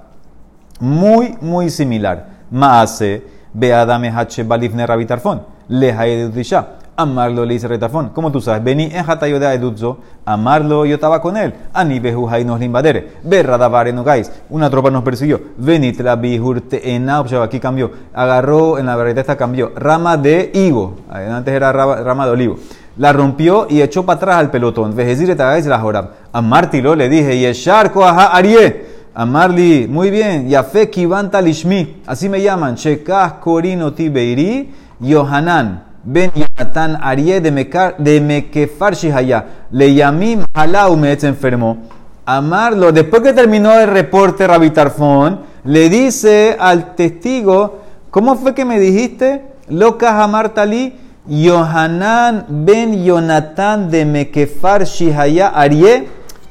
muy, 0.80 1.36
muy 1.40 1.70
similar. 1.70 2.26
Maase, 2.50 3.22
Beadame 3.52 4.10
Hache 4.10 4.42
Balifne 4.42 4.86
Rabitarfón. 4.86 5.42
Leja 5.68 6.06
Edudisha. 6.06 6.79
Amarlo 7.00 7.46
le 7.46 7.54
dice 7.54 7.66
Retafón. 7.66 8.10
¿Cómo 8.10 8.30
tú 8.30 8.42
sabes? 8.42 8.62
Vení 8.62 8.90
en 8.92 9.08
Hatayo 9.08 9.40
de 9.40 9.46
Aedutzo. 9.46 9.98
Amarlo, 10.26 10.84
yo 10.84 10.96
estaba 10.96 11.22
con 11.22 11.36
él. 11.36 11.54
Ani 11.72 11.98
Behujai 11.98 12.44
nos 12.44 12.60
limbadere. 12.60 13.12
Berra 13.22 13.56
davare 13.56 13.90
no 13.90 14.04
gais. 14.04 14.30
Una 14.50 14.68
tropa 14.68 14.90
nos 14.90 15.02
persiguió. 15.02 15.40
Venit 15.56 15.98
la 16.00 16.16
bihurte 16.16 16.94
en 16.94 17.08
Aquí 17.08 17.58
cambió. 17.58 17.90
Agarró, 18.12 18.78
en 18.78 18.84
la 18.84 18.96
verdad 18.96 19.18
esta 19.18 19.36
cambió. 19.36 19.72
Rama 19.74 20.18
de 20.18 20.50
higo. 20.52 20.96
Antes 21.08 21.54
era 21.54 21.72
rama 21.72 22.26
de 22.26 22.32
olivo. 22.32 22.56
La 22.98 23.14
rompió 23.14 23.66
y 23.70 23.80
echó 23.80 24.04
para 24.04 24.16
atrás 24.18 24.36
al 24.36 24.50
pelotón. 24.50 24.94
Vejezir 24.94 25.30
etagais 25.30 25.64
la 25.64 25.78
jorab. 25.80 26.10
A 26.32 26.42
Martilo 26.42 26.94
le 26.94 27.08
dije. 27.08 27.34
Y 27.34 27.46
Esharko 27.46 28.04
aja 28.04 28.26
Arié. 28.36 28.90
Amarli, 29.14 29.86
muy 29.88 30.10
bien. 30.10 30.48
Yafe 30.48 30.90
kivanta 30.90 31.40
lishmi. 31.40 32.02
Así 32.06 32.28
me 32.28 32.42
llaman. 32.42 32.74
Chekas 32.76 33.34
corino 33.34 33.94
tibeiri. 33.94 34.70
Yohanan 35.00 35.89
ben 36.04 36.30
Yonatan 36.34 36.98
Arié 37.00 37.40
de, 37.40 38.20
Mekefar 38.20 38.94
Shihaya, 38.94 39.44
le 39.70 39.94
yamim 39.94 40.44
Halaumet 40.54 41.20
se 41.20 41.28
enfermó. 41.28 41.78
Amarlo, 42.26 42.92
después 42.92 43.22
que 43.22 43.32
terminó 43.32 43.72
el 43.78 43.88
reporte 43.88 44.46
Rabitarfón, 44.46 45.40
le 45.64 45.88
dice 45.88 46.56
al 46.58 46.94
testigo, 46.94 47.80
¿cómo 48.10 48.36
fue 48.36 48.54
que 48.54 48.64
me 48.64 48.78
dijiste? 48.78 49.44
Loca 49.68 50.22
Hamartali, 50.22 50.94
Yohanan 51.26 52.46
ben 52.48 53.04
Yonatan 53.04 53.90
de 53.90 54.04
Mekefar 54.04 54.84
Shihaya 54.84 55.48
Arié, 55.48 56.08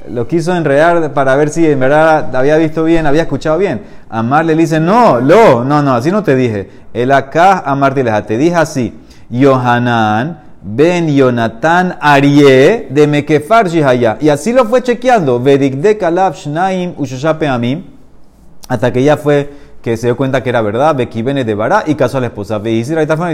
lo 0.09 0.27
quiso 0.27 0.55
enredar 0.55 1.13
para 1.13 1.35
ver 1.35 1.49
si 1.49 1.65
en 1.65 1.79
verdad 1.79 2.35
había 2.35 2.57
visto 2.57 2.83
bien, 2.83 3.05
había 3.05 3.23
escuchado 3.23 3.57
bien. 3.57 3.81
Amar 4.09 4.45
le 4.45 4.55
dice, 4.55 4.79
no, 4.79 5.19
lo, 5.19 5.63
no, 5.63 5.83
no, 5.83 5.93
así 5.93 6.12
no 6.12 6.23
te 6.23 6.35
dije. 6.35 6.69
El 6.93 7.12
acá, 7.12 7.59
Amar 7.59 7.93
te 7.93 8.38
dije 8.38 8.55
así. 8.55 8.93
Yohanan 9.30 10.42
ben 10.62 11.08
Yonatan 11.08 11.98
Arie 12.02 12.88
de 12.89 13.08
Mekefar 13.08 13.68
Shihaya. 13.68 14.18
Y 14.20 14.30
así 14.30 14.54
lo 14.54 14.65
fue 14.65 14.82
chequeando. 14.84 15.39
Vedikde 15.39 15.98
Kalaf 15.98 16.38
Shnaim 16.38 16.96
Amim. 17.50 17.84
Hasta 18.68 18.92
que 18.92 19.04
ya 19.04 19.18
fue 19.18 19.50
que 19.82 19.96
se 19.96 20.08
dio 20.08 20.18
cuenta 20.18 20.44
que 20.44 20.50
era 20.50 20.62
verdad, 20.62 20.94
Beki 20.94 21.22
Bene 21.22 21.46
de 21.46 21.56
Bará 21.56 21.84
y 21.88 21.96
casó 21.96 22.18
a 22.18 22.22
la 22.22 22.28
esposa. 22.28 22.62
Y 22.65 22.84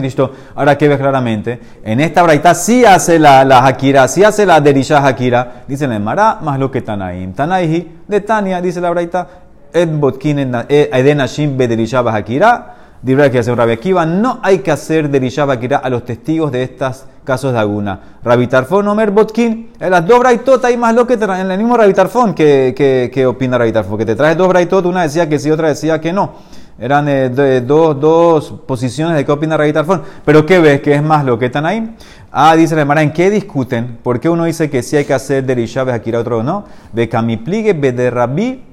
listo. 0.02 0.32
Ahora 0.56 0.78
que 0.78 0.88
ves 0.88 1.00
claramente, 1.00 1.60
en 1.84 2.00
esta 2.00 2.22
braita 2.22 2.54
sí 2.54 2.86
hace 2.86 3.18
la, 3.18 3.44
la 3.44 3.66
Hakira, 3.66 4.08
sí 4.08 4.24
hace 4.24 4.46
la 4.46 4.62
Derisha 4.62 5.06
Hakira. 5.06 5.64
Dice 5.68 5.88
la 5.88 6.00
Mará, 6.00 6.40
más 6.42 6.60
lo 6.60 6.70
que 6.70 6.82
Tanaim. 6.82 7.34
Tanaihi 7.34 7.92
de 8.08 8.22
Tania, 8.22 8.62
dice 8.62 8.80
la 8.80 8.92
braita, 8.92 9.28
et 9.76 9.90
botkin 9.90 10.40
eden 10.70 11.20
hashim 11.20 11.58
bederishab 11.58 12.08
hakira. 12.08 12.75
Que 13.04 13.40
hace 13.40 13.52
un 13.52 13.58
Rabbi 13.58 13.74
Akiva, 13.74 14.04
no 14.06 14.40
hay 14.42 14.60
que 14.60 14.72
hacer 14.72 15.10
derishab 15.10 15.52
hakira 15.52 15.78
a 15.78 15.90
los 15.90 16.06
testigos 16.06 16.52
de 16.52 16.64
estos 16.64 17.06
casos 17.24 17.54
de 17.54 17.60
aguna. 17.60 18.00
Rabbi 18.24 18.48
Tarfon, 18.48 18.88
Omer 18.88 19.12
Botkin, 19.12 19.70
en 19.80 19.92
las 19.92 20.08
dos 20.08 20.20
braitot 20.20 20.64
hay 20.66 20.76
más 20.76 20.96
lo 20.96 21.06
que 21.06 21.14
en 21.14 21.52
el 21.52 21.58
mismo 21.60 21.78
Rabbi 21.78 21.94
Tarfon 21.94 22.34
que, 22.34 22.74
que, 22.76 23.12
que 23.14 23.28
opina 23.28 23.60
Rabbi 23.60 23.72
Tarfon, 23.72 23.98
que 24.00 24.06
te 24.06 24.16
trae 24.16 24.34
dos 24.34 24.48
braitot, 24.48 24.86
una 24.88 25.04
decía 25.04 25.30
que 25.30 25.38
sí, 25.38 25.52
otra 25.52 25.68
decía 25.68 26.02
que 26.02 26.12
no. 26.12 26.34
Eran 26.80 27.08
eh, 27.08 27.30
de, 27.30 27.62
dos, 27.62 28.00
dos 28.00 28.52
posiciones 28.66 29.16
de 29.16 29.24
qué 29.24 29.32
opina 29.32 29.56
Rabbi 29.56 29.74
Tarfon. 29.74 30.02
Pero 30.26 30.46
¿qué 30.46 30.60
ves? 30.60 30.82
¿Qué 30.82 30.96
es 30.96 31.04
más 31.04 31.24
lo 31.24 31.38
que 31.38 31.46
están 31.46 31.68
ahí? 31.68 31.96
Ah, 32.32 32.56
dice 32.56 32.76
la 32.76 33.02
¿en 33.04 33.14
qué 33.14 33.30
discuten? 33.30 34.00
¿Por 34.02 34.20
qué 34.20 34.30
uno 34.30 34.46
dice 34.46 34.70
que 34.70 34.82
sí 34.82 34.98
hay 34.98 35.06
que 35.06 35.14
hacer 35.14 35.46
derishab 35.46 35.90
hakira, 35.90 36.20
otro 36.20 36.42
no? 36.42 36.66
De 36.92 37.08
Kamipligue, 37.08 37.76
de 37.76 38.10
Rabbi 38.10 38.64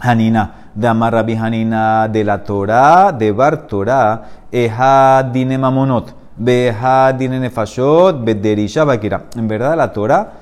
Hanina 0.00 0.63
de 0.74 0.88
Amar 0.88 1.12
Rabbi 1.12 1.34
Hanina 1.34 2.08
de 2.08 2.24
la 2.24 2.42
Torah, 2.42 3.12
de 3.12 3.30
Bar 3.32 3.66
Torah, 3.66 4.22
Eha 4.50 5.22
Dine 5.32 5.56
Mamonot, 5.56 6.14
Beha 6.36 7.12
Dine 7.12 7.38
Nefashot, 7.38 8.24
Bederisha 8.24 8.84
Bakira. 8.84 9.26
En 9.36 9.46
verdad, 9.46 9.76
la 9.76 9.92
Torah, 9.92 10.32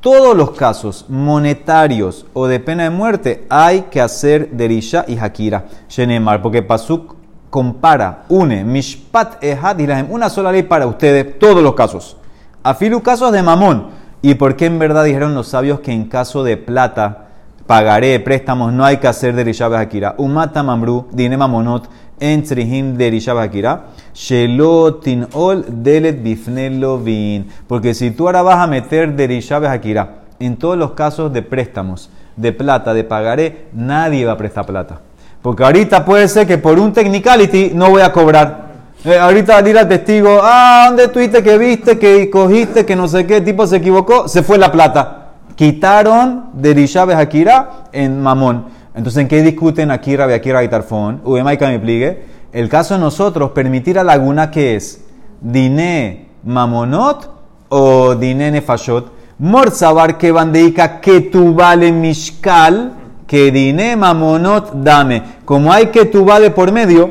todos 0.00 0.36
los 0.36 0.52
casos 0.52 1.04
monetarios 1.08 2.26
o 2.32 2.46
de 2.46 2.58
pena 2.58 2.84
de 2.84 2.90
muerte 2.90 3.44
hay 3.50 3.82
que 3.90 4.00
hacer 4.00 4.50
Derisha 4.50 5.04
y 5.06 5.18
Hakira. 5.18 5.66
Shenemar, 5.88 6.40
porque 6.40 6.62
Pasuk 6.62 7.16
compara, 7.50 8.24
une, 8.28 8.64
Mishpat 8.64 9.42
Ehad 9.44 9.78
una 10.08 10.30
sola 10.30 10.52
ley 10.52 10.62
para 10.62 10.86
ustedes, 10.86 11.38
todos 11.38 11.62
los 11.62 11.74
casos. 11.74 12.16
Afilu 12.62 13.02
casos 13.02 13.32
de 13.32 13.42
mamón. 13.42 13.88
¿Y 14.22 14.34
por 14.34 14.54
qué 14.56 14.66
en 14.66 14.78
verdad 14.78 15.04
dijeron 15.04 15.34
los 15.34 15.48
sabios 15.48 15.80
que 15.80 15.92
en 15.92 16.04
caso 16.04 16.44
de 16.44 16.58
plata, 16.58 17.29
pagaré, 17.70 18.18
préstamos, 18.18 18.72
no 18.72 18.84
hay 18.84 18.96
que 18.96 19.06
hacer 19.06 19.32
de 19.32 19.44
Rishab 19.44 19.72
Hakira. 19.76 20.16
Umata 20.18 20.60
Mamru, 20.60 21.06
Dinema 21.12 21.46
Monot, 21.46 21.88
Entrihim 22.18 22.96
de 22.96 23.08
Rishab 23.10 23.38
Hakira. 23.38 23.84
Shelotin 24.12 25.28
ol 25.34 25.64
delet 25.68 26.20
bifnelovin. 26.20 27.46
Porque 27.68 27.94
si 27.94 28.10
tú 28.10 28.26
ahora 28.26 28.42
vas 28.42 28.58
a 28.58 28.66
meter 28.66 29.14
de 29.14 29.24
Rishab 29.28 29.64
Hakira 29.66 30.16
en 30.40 30.56
todos 30.56 30.76
los 30.76 30.94
casos 30.94 31.32
de 31.32 31.42
préstamos, 31.42 32.10
de 32.34 32.50
plata, 32.50 32.92
de 32.92 33.04
pagaré, 33.04 33.68
nadie 33.72 34.26
va 34.26 34.32
a 34.32 34.36
prestar 34.36 34.66
plata. 34.66 35.00
Porque 35.40 35.62
ahorita 35.62 36.04
puede 36.04 36.26
ser 36.26 36.48
que 36.48 36.58
por 36.58 36.76
un 36.76 36.92
technicality 36.92 37.70
no 37.72 37.88
voy 37.88 38.02
a 38.02 38.10
cobrar. 38.10 38.70
Eh, 39.04 39.16
ahorita 39.16 39.60
ir 39.68 39.78
al 39.78 39.86
testigo, 39.86 40.40
ah, 40.42 40.86
¿dónde 40.88 41.06
tuviste 41.06 41.40
que 41.40 41.56
viste, 41.56 42.00
que 42.00 42.28
cogiste, 42.30 42.84
que 42.84 42.96
no 42.96 43.06
sé 43.06 43.24
qué, 43.28 43.40
tipo 43.40 43.64
se 43.64 43.76
equivocó? 43.76 44.26
Se 44.26 44.42
fue 44.42 44.58
la 44.58 44.72
plata 44.72 45.19
quitaron 45.60 46.46
de 46.54 46.72
Rishabe 46.72 47.12
Hakira 47.12 47.84
en 47.92 48.22
Mamón. 48.22 48.64
Entonces, 48.94 49.20
¿en 49.20 49.28
qué 49.28 49.42
discuten 49.42 49.90
aquí 49.90 50.16
Rabbi 50.16 50.32
Akira 50.32 50.64
y 50.64 50.68
Tarfón? 50.68 51.20
Uemaika 51.22 51.68
me 51.68 51.78
pligue. 51.78 52.24
El 52.50 52.70
caso 52.70 52.94
de 52.94 53.00
nosotros, 53.00 53.50
permitir 53.50 53.98
a 53.98 54.02
Laguna, 54.02 54.50
¿qué 54.50 54.76
es? 54.76 55.04
¿Diné 55.42 56.28
Mamonot 56.44 57.30
o 57.68 58.14
Diné 58.14 58.50
Nefashot? 58.50 59.12
Morzabar 59.38 60.16
que 60.16 60.32
bandeika 60.32 60.98
que 60.98 61.20
tu 61.20 61.52
vale 61.52 61.92
Mishkal, 61.92 62.94
que 63.26 63.52
Diné 63.52 63.96
Mamonot 63.96 64.82
dame. 64.82 65.22
Como 65.44 65.70
hay 65.70 65.88
que 65.88 66.06
tu 66.06 66.24
vale 66.24 66.52
por 66.52 66.72
medio, 66.72 67.10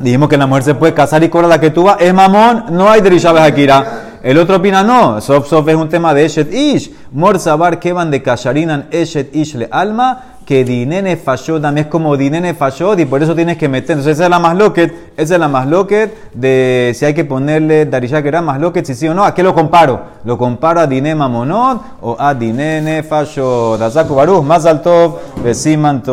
dijimos 0.00 0.28
que 0.28 0.36
la 0.36 0.46
mujer 0.46 0.64
se 0.64 0.74
puede 0.74 0.92
casar 0.92 1.24
y 1.24 1.30
cobrar 1.30 1.48
la 1.48 1.58
que 1.58 1.70
tu 1.70 1.84
va, 1.84 1.94
es 1.98 2.12
Mamón, 2.12 2.66
no 2.72 2.90
hay 2.90 3.00
de 3.00 3.08
Rishabe 3.08 3.40
Hakira. 3.40 4.13
El 4.24 4.38
otro 4.38 4.56
opina 4.56 4.82
no, 4.82 5.20
Sof 5.20 5.46
Sof 5.48 5.68
es 5.68 5.74
un 5.74 5.90
tema 5.90 6.14
de 6.14 6.24
Eshet 6.24 6.50
Ish. 6.50 6.90
Mor 7.12 7.38
Sabar 7.38 7.78
van 7.92 8.10
de 8.10 8.22
Kasharinan 8.22 8.86
Eshet 8.90 9.36
Ish 9.36 9.54
le 9.56 9.68
alma, 9.70 10.34
que 10.46 10.64
Dinene 10.64 11.16
también 11.16 11.78
es 11.78 11.86
como 11.88 12.16
Dinene 12.16 12.54
falló 12.54 12.98
y 12.98 13.04
por 13.04 13.22
eso 13.22 13.34
tienes 13.34 13.58
que 13.58 13.68
meter. 13.68 13.92
Entonces 13.92 14.14
esa 14.14 14.24
es 14.24 14.30
la 14.30 14.38
más 14.38 14.56
loquet, 14.56 15.12
esa 15.18 15.34
es 15.34 15.40
la 15.40 15.48
más 15.48 15.66
loquet 15.66 16.32
de 16.32 16.92
si 16.94 17.04
hay 17.04 17.12
que 17.12 17.26
ponerle 17.26 17.84
Darisha 17.84 18.20
era 18.20 18.40
más 18.40 18.58
loquet, 18.58 18.86
si 18.86 18.94
sí 18.94 19.06
o 19.06 19.12
no. 19.12 19.24
¿A 19.24 19.34
qué 19.34 19.42
lo 19.42 19.54
comparo? 19.54 20.00
Lo 20.24 20.38
comparo 20.38 20.80
a 20.80 20.86
Dinema 20.86 21.28
Monot 21.28 21.82
o 22.00 22.16
a 22.18 22.32
Dinene 22.32 23.02
falló. 23.02 23.76
Dazaku 23.76 24.14
Baruch, 24.14 24.42
más 24.42 24.64
alto, 24.64 25.20
Besimanto. 25.42 26.02